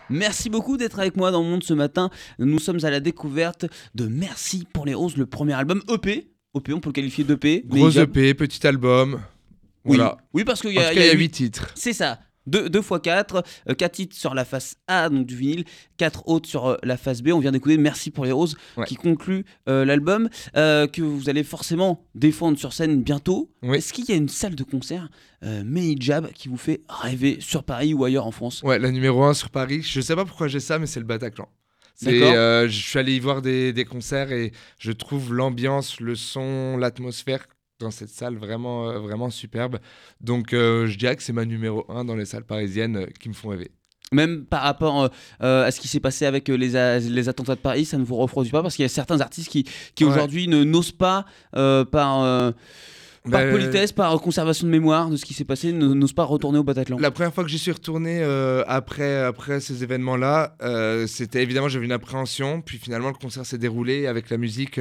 Merci 0.10 0.50
beaucoup 0.50 0.76
d'être 0.76 1.00
avec 1.00 1.15
moi 1.15 1.32
dans 1.32 1.41
le 1.41 1.47
monde 1.47 1.63
ce 1.63 1.74
matin. 1.74 2.10
Nous 2.38 2.60
sommes 2.60 2.84
à 2.84 2.89
la 2.89 3.00
découverte 3.00 3.65
de 3.95 4.08
Merci 4.08 4.67
pour 4.74 4.86
les 4.86 4.93
roses, 4.93 5.15
le 5.15 5.26
premier 5.26 5.54
album 5.54 5.82
EP. 5.89 6.28
EP, 6.56 6.74
on 6.74 6.80
peut 6.82 6.89
le 6.89 6.93
qualifier 6.93 7.24
d'EP. 7.24 7.63
Gros 7.65 7.89
EP, 7.91 8.34
petit 8.34 8.67
album. 8.67 9.21
Oui. 9.86 9.95
Voilà. 9.95 10.17
Oui, 10.34 10.43
parce 10.43 10.62
qu'il 10.62 10.71
y 10.71 10.74
y 10.74 10.78
y 10.78 10.80
a 10.80 10.88
a 10.89 10.93
huit- 10.93 11.17
8 11.17 11.30
titres. 11.32 11.71
C'est 11.76 11.93
ça. 11.93 12.19
2 12.47 12.69
x 12.73 12.88
4, 13.04 13.43
4 13.77 13.91
titres 13.91 14.15
sur 14.15 14.34
la 14.34 14.45
face 14.45 14.75
A 14.88 15.10
donc 15.10 15.25
du 15.25 15.36
vinyle, 15.36 15.63
4 15.97 16.27
autres 16.27 16.49
sur 16.49 16.67
euh, 16.67 16.77
la 16.84 16.97
face 16.97 17.21
B. 17.21 17.30
On 17.34 17.39
vient 17.39 17.51
d'écouter 17.51 17.77
Merci 17.77 18.12
pour 18.12 18.25
les 18.25 18.32
roses 18.32 18.56
Ouais. 18.77 18.86
qui 18.86 18.95
conclut 18.95 19.45
euh, 19.69 19.86
l'album 19.86 20.30
euh, 20.56 20.88
que 20.88 21.01
vous 21.01 21.30
allez 21.30 21.43
forcément 21.43 22.06
défendre 22.15 22.58
sur 22.58 22.73
scène 22.73 23.01
bientôt. 23.04 23.51
Oui. 23.63 23.77
Est-ce 23.77 23.93
qu'il 23.93 24.06
y 24.06 24.12
a 24.12 24.15
une 24.15 24.30
salle 24.30 24.56
de 24.56 24.63
concert 24.63 25.10
euh, 25.43 25.63
Jab 25.99 26.32
qui 26.34 26.47
vous 26.47 26.58
fait 26.58 26.82
rêver 26.89 27.38
sur 27.39 27.63
Paris 27.63 27.93
ou 27.93 28.04
ailleurs 28.06 28.25
en 28.27 28.32
France? 28.32 28.62
Ouais, 28.63 28.80
la 28.80 28.91
numéro 28.91 29.23
1 29.23 29.34
sur 29.34 29.49
Paris. 29.49 29.82
Je 29.82 30.01
sais 30.01 30.15
pas 30.15 30.25
pourquoi 30.25 30.47
j'ai 30.47 30.60
ça, 30.60 30.80
mais 30.80 30.88
c'est 30.88 30.99
le 30.99 31.06
Bataclan. 31.06 31.47
Je 32.01 32.67
suis 32.69 32.97
allé 32.99 33.15
y 33.15 33.19
voir 33.19 33.41
des, 33.41 33.73
des 33.73 33.86
concerts 33.86 34.32
et 34.32 34.51
je 34.80 34.91
trouve 34.91 35.34
l'ambiance, 35.34 35.99
le 35.99 36.15
son, 36.15 36.77
l'atmosphère 36.77 37.45
dans 37.81 37.91
cette 37.91 38.09
salle 38.09 38.37
vraiment, 38.37 38.89
euh, 38.89 38.99
vraiment 38.99 39.29
superbe. 39.29 39.79
Donc 40.21 40.53
euh, 40.53 40.87
je 40.87 40.97
dirais 40.97 41.15
que 41.15 41.23
c'est 41.23 41.33
ma 41.33 41.45
numéro 41.45 41.85
1 41.89 42.05
dans 42.05 42.15
les 42.15 42.25
salles 42.25 42.43
parisiennes 42.45 42.97
euh, 42.97 43.05
qui 43.19 43.29
me 43.29 43.33
font 43.33 43.49
rêver. 43.49 43.71
Même 44.13 44.43
par 44.45 44.63
rapport 44.63 45.09
euh, 45.41 45.65
à 45.65 45.71
ce 45.71 45.79
qui 45.79 45.87
s'est 45.87 46.01
passé 46.01 46.25
avec 46.25 46.49
les, 46.49 46.99
les 46.99 47.29
attentats 47.29 47.55
de 47.55 47.61
Paris, 47.61 47.85
ça 47.85 47.97
ne 47.97 48.03
vous 48.03 48.17
refroidit 48.17 48.49
pas 48.51 48.61
parce 48.61 48.75
qu'il 48.75 48.83
y 48.83 48.85
a 48.85 48.89
certains 48.89 49.21
artistes 49.21 49.49
qui, 49.49 49.63
qui 49.95 50.03
Ouais. 50.03 50.11
aujourd'hui 50.11 50.49
ne 50.49 50.65
n'osent 50.65 50.91
pas 50.91 51.25
euh, 51.55 51.85
par, 51.85 52.53
par 53.29 53.41
Bah, 53.41 53.51
politesse, 53.51 53.91
par 53.91 54.19
conservation 54.19 54.65
de 54.65 54.71
mémoire 54.71 55.10
de 55.10 55.15
ce 55.15 55.25
qui 55.25 55.34
s'est 55.34 55.45
passé, 55.45 55.71
n'osent 55.71 56.13
pas 56.13 56.23
retourner 56.23 56.57
au 56.57 56.63
Bataclan. 56.63 56.97
La 56.97 57.12
première 57.12 57.34
fois 57.34 57.43
que 57.43 57.49
j'y 57.49 57.60
suis 57.60 57.71
retourné 57.71 58.19
euh, 58.23 58.63
après, 58.67 59.17
après 59.17 59.60
ces 59.60 59.84
événements-là, 59.84 60.55
euh, 60.63 61.05
c'était 61.07 61.43
évidemment 61.43 61.69
j'avais 61.69 61.86
une 61.86 61.91
appréhension. 61.91 62.62
Puis 62.62 62.77
finalement, 62.79 63.10
le 63.10 63.13
concert 63.13 63.45
s'est 63.45 63.57
déroulé 63.60 64.07
avec 64.07 64.29
la 64.29 64.38
musique. 64.38 64.79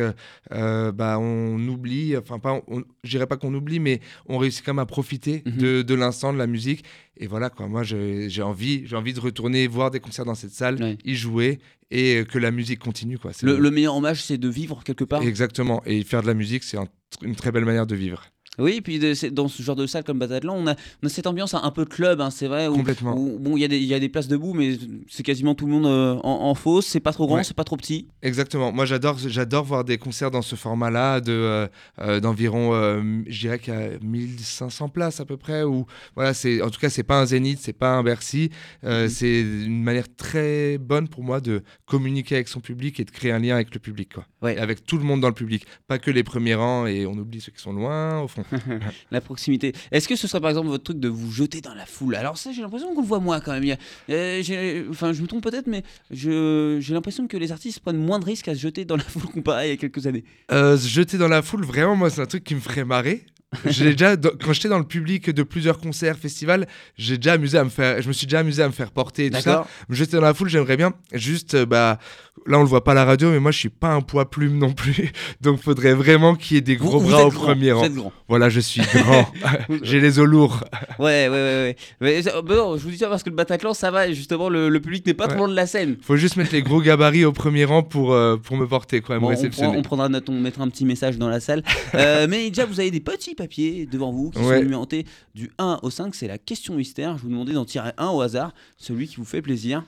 euh, 0.52 0.92
bah, 0.92 1.18
on 1.20 1.58
oublie, 1.68 2.16
enfin 2.16 2.38
pas, 2.38 2.60
on- 2.68 2.82
dirais 3.04 3.26
pas 3.26 3.36
qu'on 3.36 3.52
oublie, 3.54 3.80
mais 3.80 4.00
on 4.26 4.38
réussit 4.38 4.64
quand 4.64 4.72
même 4.72 4.78
à 4.80 4.86
profiter 4.86 5.42
Mhm. 5.46 5.56
de, 5.58 5.82
de 5.82 5.94
l'instant, 5.94 6.32
de 6.32 6.38
la 6.38 6.46
musique. 6.46 6.84
Et 7.18 7.26
voilà 7.26 7.50
quoi. 7.50 7.66
Moi, 7.68 7.82
j'ai 7.82 8.42
envie, 8.42 8.84
envie 8.94 9.12
de 9.12 9.20
retourner 9.20 9.66
voir 9.66 9.90
des 9.90 10.00
concerts 10.00 10.24
dans 10.24 10.34
cette 10.34 10.52
salle, 10.52 10.76
Ouais. 10.82 10.96
y 11.04 11.14
jouer 11.14 11.58
et 11.90 12.24
que 12.30 12.38
la 12.38 12.50
musique 12.52 12.78
continue 12.78 13.18
quoi. 13.18 13.32
Le, 13.42 13.58
le 13.58 13.70
meilleur 13.70 13.96
hommage, 13.96 14.22
c'est 14.22 14.38
de 14.38 14.48
vivre 14.48 14.82
quelque 14.84 15.04
part. 15.04 15.22
Exactement. 15.22 15.82
Et 15.84 16.02
faire 16.04 16.22
de 16.22 16.28
la 16.28 16.34
musique, 16.34 16.62
c'est 16.62 16.78
un- 16.78 16.86
une 17.22 17.36
très 17.36 17.52
belle 17.52 17.64
manière 17.64 17.86
de 17.86 17.94
vivre. 17.94 18.24
Oui, 18.60 18.74
et 18.76 18.80
puis 18.80 18.98
de- 18.98 19.28
dans 19.30 19.48
ce 19.48 19.62
genre 19.62 19.76
de 19.76 19.86
salle 19.86 20.04
comme 20.04 20.18
Bataclan, 20.18 20.54
on 20.56 20.66
a, 20.66 20.74
on 21.02 21.06
a 21.06 21.08
cette 21.08 21.26
ambiance 21.26 21.54
un 21.54 21.70
peu 21.70 21.84
club, 21.84 22.20
hein, 22.20 22.30
c'est 22.30 22.46
vrai. 22.46 22.68
Où, 22.68 22.74
Complètement. 22.74 23.16
où- 23.16 23.38
bon, 23.38 23.56
il 23.56 23.60
y, 23.60 23.64
a 23.64 23.68
des- 23.68 23.78
il 23.78 23.84
y 23.86 23.94
a 23.94 23.98
des 24.00 24.08
places 24.08 24.28
debout, 24.28 24.54
mais 24.54 24.76
c'est 25.08 25.22
quasiment 25.22 25.54
tout 25.54 25.66
le 25.66 25.72
monde 25.72 25.86
euh, 25.86 26.14
en, 26.22 26.48
en 26.50 26.54
fosse. 26.54 26.86
C'est 26.86 27.00
pas 27.00 27.12
trop 27.12 27.26
grand, 27.26 27.36
Ouais. 27.36 27.44
c'est 27.44 27.54
pas 27.56 27.64
trop 27.64 27.76
petit. 27.76 28.08
Exactement. 28.22 28.72
Moi, 28.72 28.84
j'adore, 28.84 29.16
j'adore 29.18 29.64
voir 29.64 29.84
des 29.84 29.98
concerts 29.98 30.30
dans 30.30 30.42
ce 30.42 30.54
format-là, 30.56 31.20
de 31.20 31.32
euh, 31.32 31.66
euh, 32.00 32.20
d'environ, 32.20 32.74
euh, 32.74 33.22
je 33.26 33.40
dirais 33.40 33.58
qu'il 33.58 33.72
y 33.74 33.76
a 33.76 33.88
1500 34.02 34.88
places 34.88 35.20
à 35.20 35.24
peu 35.24 35.36
près. 35.36 35.62
Ou 35.64 35.86
voilà, 36.14 36.34
c'est, 36.34 36.62
en 36.62 36.70
tout 36.70 36.80
cas, 36.80 36.90
c'est 36.90 37.02
pas 37.02 37.20
un 37.20 37.26
zénith, 37.26 37.58
c'est 37.60 37.72
pas 37.72 37.94
un 37.96 38.02
Bercy. 38.02 38.50
Mhm. 38.82 39.08
C'est 39.08 39.40
une 39.40 39.82
manière 39.82 40.06
très 40.16 40.78
bonne 40.78 41.08
pour 41.08 41.22
moi 41.22 41.40
de 41.40 41.62
communiquer 41.86 42.36
avec 42.36 42.48
son 42.48 42.60
public 42.60 43.00
et 43.00 43.04
de 43.04 43.10
créer 43.10 43.32
un 43.32 43.38
lien 43.38 43.54
avec 43.54 43.72
le 43.74 43.80
public, 43.80 44.14
quoi. 44.14 44.26
Ouais. 44.42 44.56
Avec 44.58 44.84
tout 44.84 44.98
le 44.98 45.04
monde 45.04 45.20
dans 45.20 45.28
le 45.28 45.34
public, 45.34 45.64
pas 45.88 45.98
que 45.98 46.10
les 46.10 46.22
premiers 46.22 46.54
rangs 46.54 46.86
et 46.86 47.06
on 47.06 47.12
oublie 47.12 47.40
ceux 47.40 47.52
qui 47.52 47.60
sont 47.62 47.72
loin 47.72 48.20
au 48.20 48.28
fond. 48.28 48.42
La 49.10 49.20
proximité. 49.20 49.72
Est-ce 49.90 50.08
que 50.08 50.16
ce 50.16 50.26
serait 50.26 50.40
par 50.40 50.50
exemple 50.50 50.68
votre 50.68 50.84
truc 50.84 51.00
de 51.00 51.08
vous 51.08 51.30
jeter 51.30 51.60
dans 51.60 51.74
la 51.74 51.86
foule? 51.86 52.14
Alors 52.14 52.38
ça, 52.38 52.52
j'ai 52.52 52.62
l'impression 52.62 52.94
qu'on 52.94 53.02
le 53.02 53.06
voit 53.06 53.20
moins 53.20 53.40
quand 53.40 53.58
même. 53.58 53.76
Euh, 54.08 54.86
enfin, 54.90 55.12
je 55.12 55.22
me 55.22 55.26
trompe 55.26 55.42
peut-être, 55.42 55.66
mais 55.66 55.82
j'ai 56.10 56.92
l'impression 56.92 57.26
que 57.26 57.36
les 57.36 57.52
artistes 57.52 57.80
prennent 57.80 57.96
moins 57.96 58.18
de 58.18 58.24
risques 58.24 58.48
à 58.48 58.54
se 58.54 58.60
jeter 58.60 58.84
dans 58.84 58.96
la 58.96 59.02
foule 59.08 59.24
comparé 59.24 59.60
à 59.60 59.66
il 59.66 59.70
y 59.70 59.72
a 59.72 59.76
quelques 59.76 60.06
années. 60.06 60.24
Euh, 60.52 60.76
se 60.76 60.88
jeter 60.88 61.18
dans 61.18 61.28
la 61.28 61.42
foule, 61.42 61.64
vraiment, 61.64 61.96
moi, 61.96 62.10
c'est 62.10 62.20
un 62.20 62.26
truc 62.26 62.44
qui 62.44 62.54
me 62.54 62.60
ferait 62.60 62.84
marrer. 62.84 63.24
J'ai 63.66 63.90
déjà, 63.90 64.16
quand 64.16 64.52
j'étais 64.52 64.68
dans 64.68 64.78
le 64.78 64.84
public 64.84 65.28
de 65.30 65.42
plusieurs 65.42 65.78
concerts, 65.78 66.16
festivals, 66.16 66.68
j'ai 66.96 67.16
déjà 67.16 67.32
amusé 67.32 67.58
à 67.58 67.64
me 67.64 67.68
faire, 67.68 68.00
je 68.00 68.06
me 68.06 68.12
suis 68.12 68.26
déjà 68.28 68.38
amusé 68.40 68.62
à 68.62 68.68
me 68.68 68.72
faire 68.72 68.92
porter 68.92 69.26
et 69.26 69.30
tout 69.30 69.40
ça. 69.40 69.66
Me 69.88 69.96
jeter 69.96 70.16
dans 70.16 70.22
la 70.22 70.34
foule, 70.34 70.48
j'aimerais 70.48 70.76
bien. 70.76 70.92
Juste, 71.12 71.54
euh, 71.54 71.66
bah, 71.66 71.98
là, 72.46 72.58
on 72.58 72.62
le 72.62 72.68
voit 72.68 72.84
pas 72.84 72.92
à 72.92 72.94
la 72.94 73.04
radio, 73.04 73.28
mais 73.32 73.40
moi, 73.40 73.50
je 73.50 73.58
suis 73.58 73.68
pas 73.68 73.88
un 73.88 74.02
poids 74.02 74.30
plume 74.30 74.56
non 74.56 74.72
plus. 74.72 75.10
Donc, 75.40 75.60
faudrait 75.60 75.94
vraiment 75.94 76.36
qu'il 76.36 76.54
y 76.54 76.58
ait 76.58 76.62
des 76.62 76.76
gros 76.76 77.00
vous 77.00 77.08
bras 77.10 77.24
au 77.24 77.30
grand, 77.30 77.40
premier 77.46 77.72
vous 77.72 77.78
rang. 77.80 77.84
êtes 77.86 77.94
grand. 77.94 78.12
Voilà, 78.28 78.48
je 78.50 78.60
suis 78.60 78.82
grand. 78.82 79.28
j'ai 79.82 79.98
les 80.00 80.20
os 80.20 80.28
lourds. 80.28 80.62
Ouais, 81.00 81.28
ouais, 81.28 81.28
ouais. 81.28 81.36
ouais. 81.40 81.76
Mais, 82.00 82.22
bah 82.22 82.54
non, 82.54 82.76
je 82.76 82.84
vous 82.84 82.90
dis 82.90 82.98
ça 82.98 83.08
parce 83.08 83.24
que 83.24 83.30
le 83.30 83.34
Bataclan, 83.36 83.74
ça 83.74 83.90
va. 83.90 84.06
Et 84.06 84.14
justement, 84.14 84.48
le, 84.48 84.68
le 84.68 84.80
public 84.80 85.04
n'est 85.06 85.14
pas 85.14 85.24
Ouais. 85.24 85.30
trop 85.30 85.38
loin 85.40 85.48
de 85.48 85.54
la 85.56 85.66
scène. 85.66 85.96
Faut 86.02 86.16
juste 86.16 86.36
mettre 86.36 86.52
les 86.52 86.62
gros 86.62 86.80
gabarits 86.80 87.24
au 87.24 87.32
premier 87.32 87.64
rang 87.64 87.82
pour, 87.82 88.12
euh, 88.14 88.36
pour 88.36 88.56
me 88.56 88.66
porter, 88.68 89.00
quoi, 89.00 89.16
me 89.16 89.20
Bon, 89.20 89.26
on, 89.26 89.30
prend- 89.30 89.36
réceptionner. 89.36 89.76
on 89.76 89.82
prendra 89.82 90.08
note, 90.08 90.28
on 90.28 90.38
mettra 90.40 90.62
un 90.62 90.68
petit 90.68 90.84
message 90.84 91.18
dans 91.18 91.28
la 91.28 91.40
salle. 91.40 91.64
Euh, 91.96 92.26
mais 92.30 92.48
déjà, 92.48 92.64
vous 92.64 92.78
avez 92.78 92.92
des 92.92 93.00
petits 93.00 93.34
papiers 93.40 93.86
devant 93.86 94.12
vous 94.12 94.30
qui 94.30 94.38
Ouais. 94.40 94.56
sont 94.58 94.62
numérotés 94.62 95.06
du 95.34 95.50
1 95.58 95.80
au 95.82 95.88
5. 95.90 96.14
C'est 96.14 96.28
la 96.28 96.36
question 96.38 96.74
mystère. 96.74 97.16
Je 97.16 97.22
vous 97.22 97.30
demandais 97.30 97.52
d'en 97.54 97.64
tirer 97.64 97.92
un 97.96 98.08
au 98.10 98.20
hasard, 98.20 98.52
celui 98.76 99.08
qui 99.08 99.16
vous 99.16 99.24
fait 99.24 99.40
plaisir. 99.42 99.82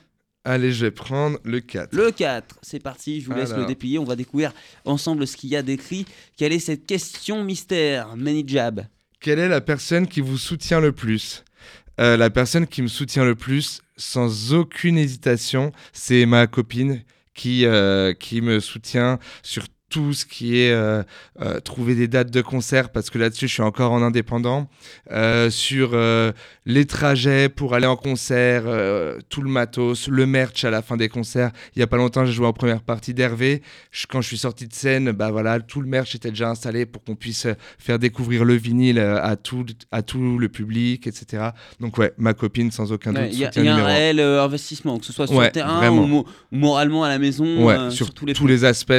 Allez, 0.45 0.71
je 0.73 0.85
vais 0.85 0.91
prendre 0.91 1.37
le 1.43 1.59
4. 1.61 1.93
Le 1.95 2.11
4, 2.11 2.57
c'est 2.61 2.79
parti, 2.81 3.21
je 3.21 3.27
vous 3.27 3.33
laisse 3.35 3.53
le 3.53 3.65
déplier. 3.65 3.99
On 3.99 4.03
va 4.03 4.15
découvrir 4.15 4.51
ensemble 4.85 5.25
ce 5.27 5.37
qu'il 5.37 5.49
y 5.51 5.55
a 5.55 5.61
d'écrit. 5.61 6.05
Quelle 6.35 6.51
est 6.51 6.59
cette 6.59 6.85
question 6.85 7.43
mystère 7.43 8.15
Many 8.17 8.43
Jab. 8.47 8.85
Quelle 9.21 9.39
est 9.39 9.47
la 9.47 9.61
personne 9.61 10.07
qui 10.07 10.19
vous 10.19 10.37
soutient 10.37 10.81
le 10.81 10.91
plus? 10.91 11.45
Euh, 12.01 12.17
La 12.17 12.29
personne 12.29 12.65
qui 12.67 12.81
me 12.81 12.87
soutient 12.89 13.23
le 13.23 13.35
plus, 13.35 13.81
sans 13.95 14.53
aucune 14.53 14.97
hésitation, 14.97 15.71
c'est 15.93 16.25
ma 16.25 16.47
copine 16.47 17.03
qui, 17.35 17.65
euh, 17.65 18.13
qui 18.13 18.41
me 18.41 18.59
soutient 18.59 19.19
sur 19.43 19.63
tout 19.93 20.11
ce 20.13 20.25
qui 20.25 20.57
est 20.59 20.71
euh, 20.71 21.03
euh, 21.39 21.59
trouver 21.59 21.93
des 21.93 22.07
dates 22.07 22.31
de 22.31 22.41
concert, 22.41 22.89
parce 22.89 23.11
que 23.11 23.19
là-dessus, 23.19 23.47
je 23.47 23.53
suis 23.53 23.61
encore 23.61 23.91
en 23.91 24.01
indépendant, 24.01 24.67
euh, 25.11 25.51
sur 25.51 25.91
les 26.65 26.85
trajets 26.85 27.47
pour 27.47 27.75
aller 27.75 27.85
en 27.85 27.95
concert, 27.95 28.63
tout 29.29 29.41
le 29.43 29.49
matos, 29.49 30.07
le 30.07 30.25
merch 30.25 30.63
à 30.65 30.71
la 30.71 30.81
fin 30.81 30.97
des 30.97 31.09
concerts. 31.09 31.51
Il 31.75 31.79
y 31.79 31.83
a 31.83 31.87
pas 31.87 31.97
longtemps, 31.97 32.25
j'ai 32.25 32.31
joué 32.33 32.47
en 32.47 32.53
première 32.53 32.81
partie 32.81 33.13
d'Hervé. 33.13 33.61
Quand 34.09 34.21
je 34.21 34.27
suis 34.27 34.37
sorti 34.37 34.67
de 34.67 34.73
scène, 34.73 35.11
bah 35.11 35.29
voilà, 35.29 35.59
tout 35.59 35.79
le 35.81 35.87
merch 35.87 36.15
était 36.15 36.29
déjà 36.29 36.49
installé 36.49 36.87
pour 36.87 37.03
qu'on 37.03 37.15
puisse 37.15 37.45
faire 37.77 37.99
découvrir 37.99 38.45
le 38.45 38.55
vinyle 38.55 38.97
à 38.99 39.35
tout, 39.35 39.65
à 39.91 40.01
tout 40.01 40.39
le 40.39 40.49
public, 40.49 41.05
etc. 41.05 41.49
Donc 41.79 41.99
ouais, 41.99 42.13
ma 42.17 42.33
copine 42.33 42.71
sans 42.71 42.91
aucun 42.91 43.13
doute 43.13 43.23
Il 43.31 43.37
y 43.39 43.45
a, 43.45 43.51
y 43.61 43.67
un 43.67 43.85
réel 43.85 44.19
investissement, 44.19 44.97
que 44.97 45.05
ce 45.05 45.13
soit 45.13 45.27
sur 45.27 45.35
Ouais, 45.35 45.45
le 45.47 45.51
terrain 45.51 45.91
ou, 45.91 46.07
mo- 46.07 46.25
ou 46.51 46.55
moralement 46.57 47.03
à 47.03 47.09
la 47.09 47.19
maison, 47.19 47.65
Ouais, 47.65 47.91
sur, 47.91 48.11
tous 48.13 48.25
les 48.25 48.33
tous 48.33 48.47
les 48.47 48.65
aspects. 48.65 48.93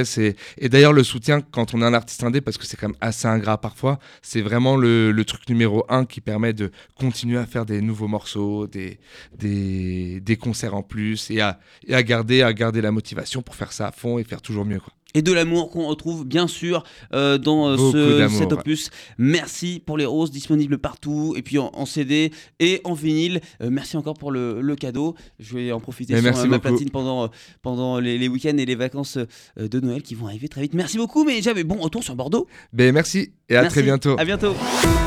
Et 0.58 0.68
d'ailleurs, 0.68 0.83
le 0.92 1.04
soutien, 1.04 1.40
quand 1.40 1.74
on 1.74 1.82
est 1.82 1.84
un 1.84 1.94
artiste 1.94 2.22
indé, 2.24 2.40
parce 2.40 2.58
que 2.58 2.66
c'est 2.66 2.76
quand 2.76 2.88
même 2.88 2.96
assez 3.00 3.26
ingrat 3.26 3.60
parfois, 3.60 3.98
c'est 4.22 4.40
vraiment 4.40 4.76
le, 4.76 5.22
truc 5.24 5.48
numéro 5.48 5.84
un 5.88 6.04
qui 6.04 6.20
permet 6.20 6.52
de 6.52 6.70
continuer 6.94 7.38
à 7.38 7.46
faire 7.46 7.64
des 7.64 7.80
nouveaux 7.80 8.08
morceaux, 8.08 8.66
des, 8.66 8.98
des, 9.38 10.20
des 10.20 10.36
concerts 10.36 10.74
en 10.74 10.82
plus, 10.82 11.30
et 11.30 11.40
à, 11.40 11.58
et 11.86 11.94
à, 11.94 12.02
garder, 12.02 12.42
à 12.42 12.52
garder 12.52 12.80
la 12.80 12.90
motivation 12.90 13.42
pour 13.42 13.54
faire 13.54 13.72
ça 13.72 13.88
à 13.88 13.92
fond 13.92 14.18
et 14.18 14.24
faire 14.24 14.42
toujours 14.42 14.64
mieux. 14.64 14.80
Quoi. 14.80 14.92
Et 15.14 15.22
de 15.22 15.32
l'amour 15.32 15.70
qu'on 15.70 15.86
retrouve 15.86 16.24
bien 16.26 16.48
sûr 16.48 16.82
euh, 17.14 17.38
dans 17.38 17.68
euh, 17.68 17.76
ce, 17.76 18.28
cet 18.36 18.48
ouais. 18.52 18.58
opus. 18.58 18.90
Merci 19.16 19.80
pour 19.84 19.96
les 19.96 20.04
roses 20.04 20.30
disponibles 20.32 20.78
partout 20.78 21.34
et 21.36 21.42
puis 21.42 21.58
en, 21.58 21.70
en 21.72 21.86
CD 21.86 22.32
et 22.58 22.80
en 22.84 22.94
vinyle. 22.94 23.40
Euh, 23.62 23.68
merci 23.70 23.96
encore 23.96 24.14
pour 24.14 24.32
le, 24.32 24.60
le 24.60 24.76
cadeau. 24.76 25.14
Je 25.38 25.54
vais 25.56 25.72
en 25.72 25.78
profiter 25.80 26.14
Mais 26.14 26.20
sur 26.20 26.30
merci 26.30 26.48
ma 26.48 26.58
beaucoup. 26.58 26.68
platine 26.74 26.90
pendant, 26.90 27.30
pendant 27.62 28.00
les, 28.00 28.18
les 28.18 28.28
week-ends 28.28 28.56
et 28.58 28.66
les 28.66 28.74
vacances 28.74 29.18
de 29.56 29.80
Noël 29.80 30.02
qui 30.02 30.14
vont 30.14 30.26
arriver 30.26 30.48
très 30.48 30.62
vite. 30.62 30.74
Merci 30.74 30.96
beaucoup, 30.96 31.24
mais 31.24 31.40
j'avais 31.42 31.64
bon 31.64 31.76
retour 31.76 32.02
sur 32.02 32.16
Bordeaux. 32.16 32.46
Ben, 32.72 32.92
merci 32.92 33.30
et 33.48 33.56
à 33.56 33.62
Merci. 33.62 33.74
très 33.76 33.82
bientôt. 33.84 34.16
À 34.18 34.24
bientôt. 34.24 34.54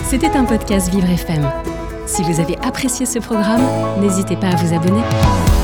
C'était 0.10 0.30
un 0.30 0.46
podcast 0.46 0.90
Vivre 0.90 1.10
FM. 1.10 1.50
Si 2.06 2.24
vous 2.24 2.40
avez 2.40 2.56
apprécié 2.60 3.06
ce 3.06 3.20
programme, 3.20 3.62
n'hésitez 4.02 4.38
pas 4.38 4.48
à 4.52 4.56
vous 4.56 4.74
abonner. 4.74 5.57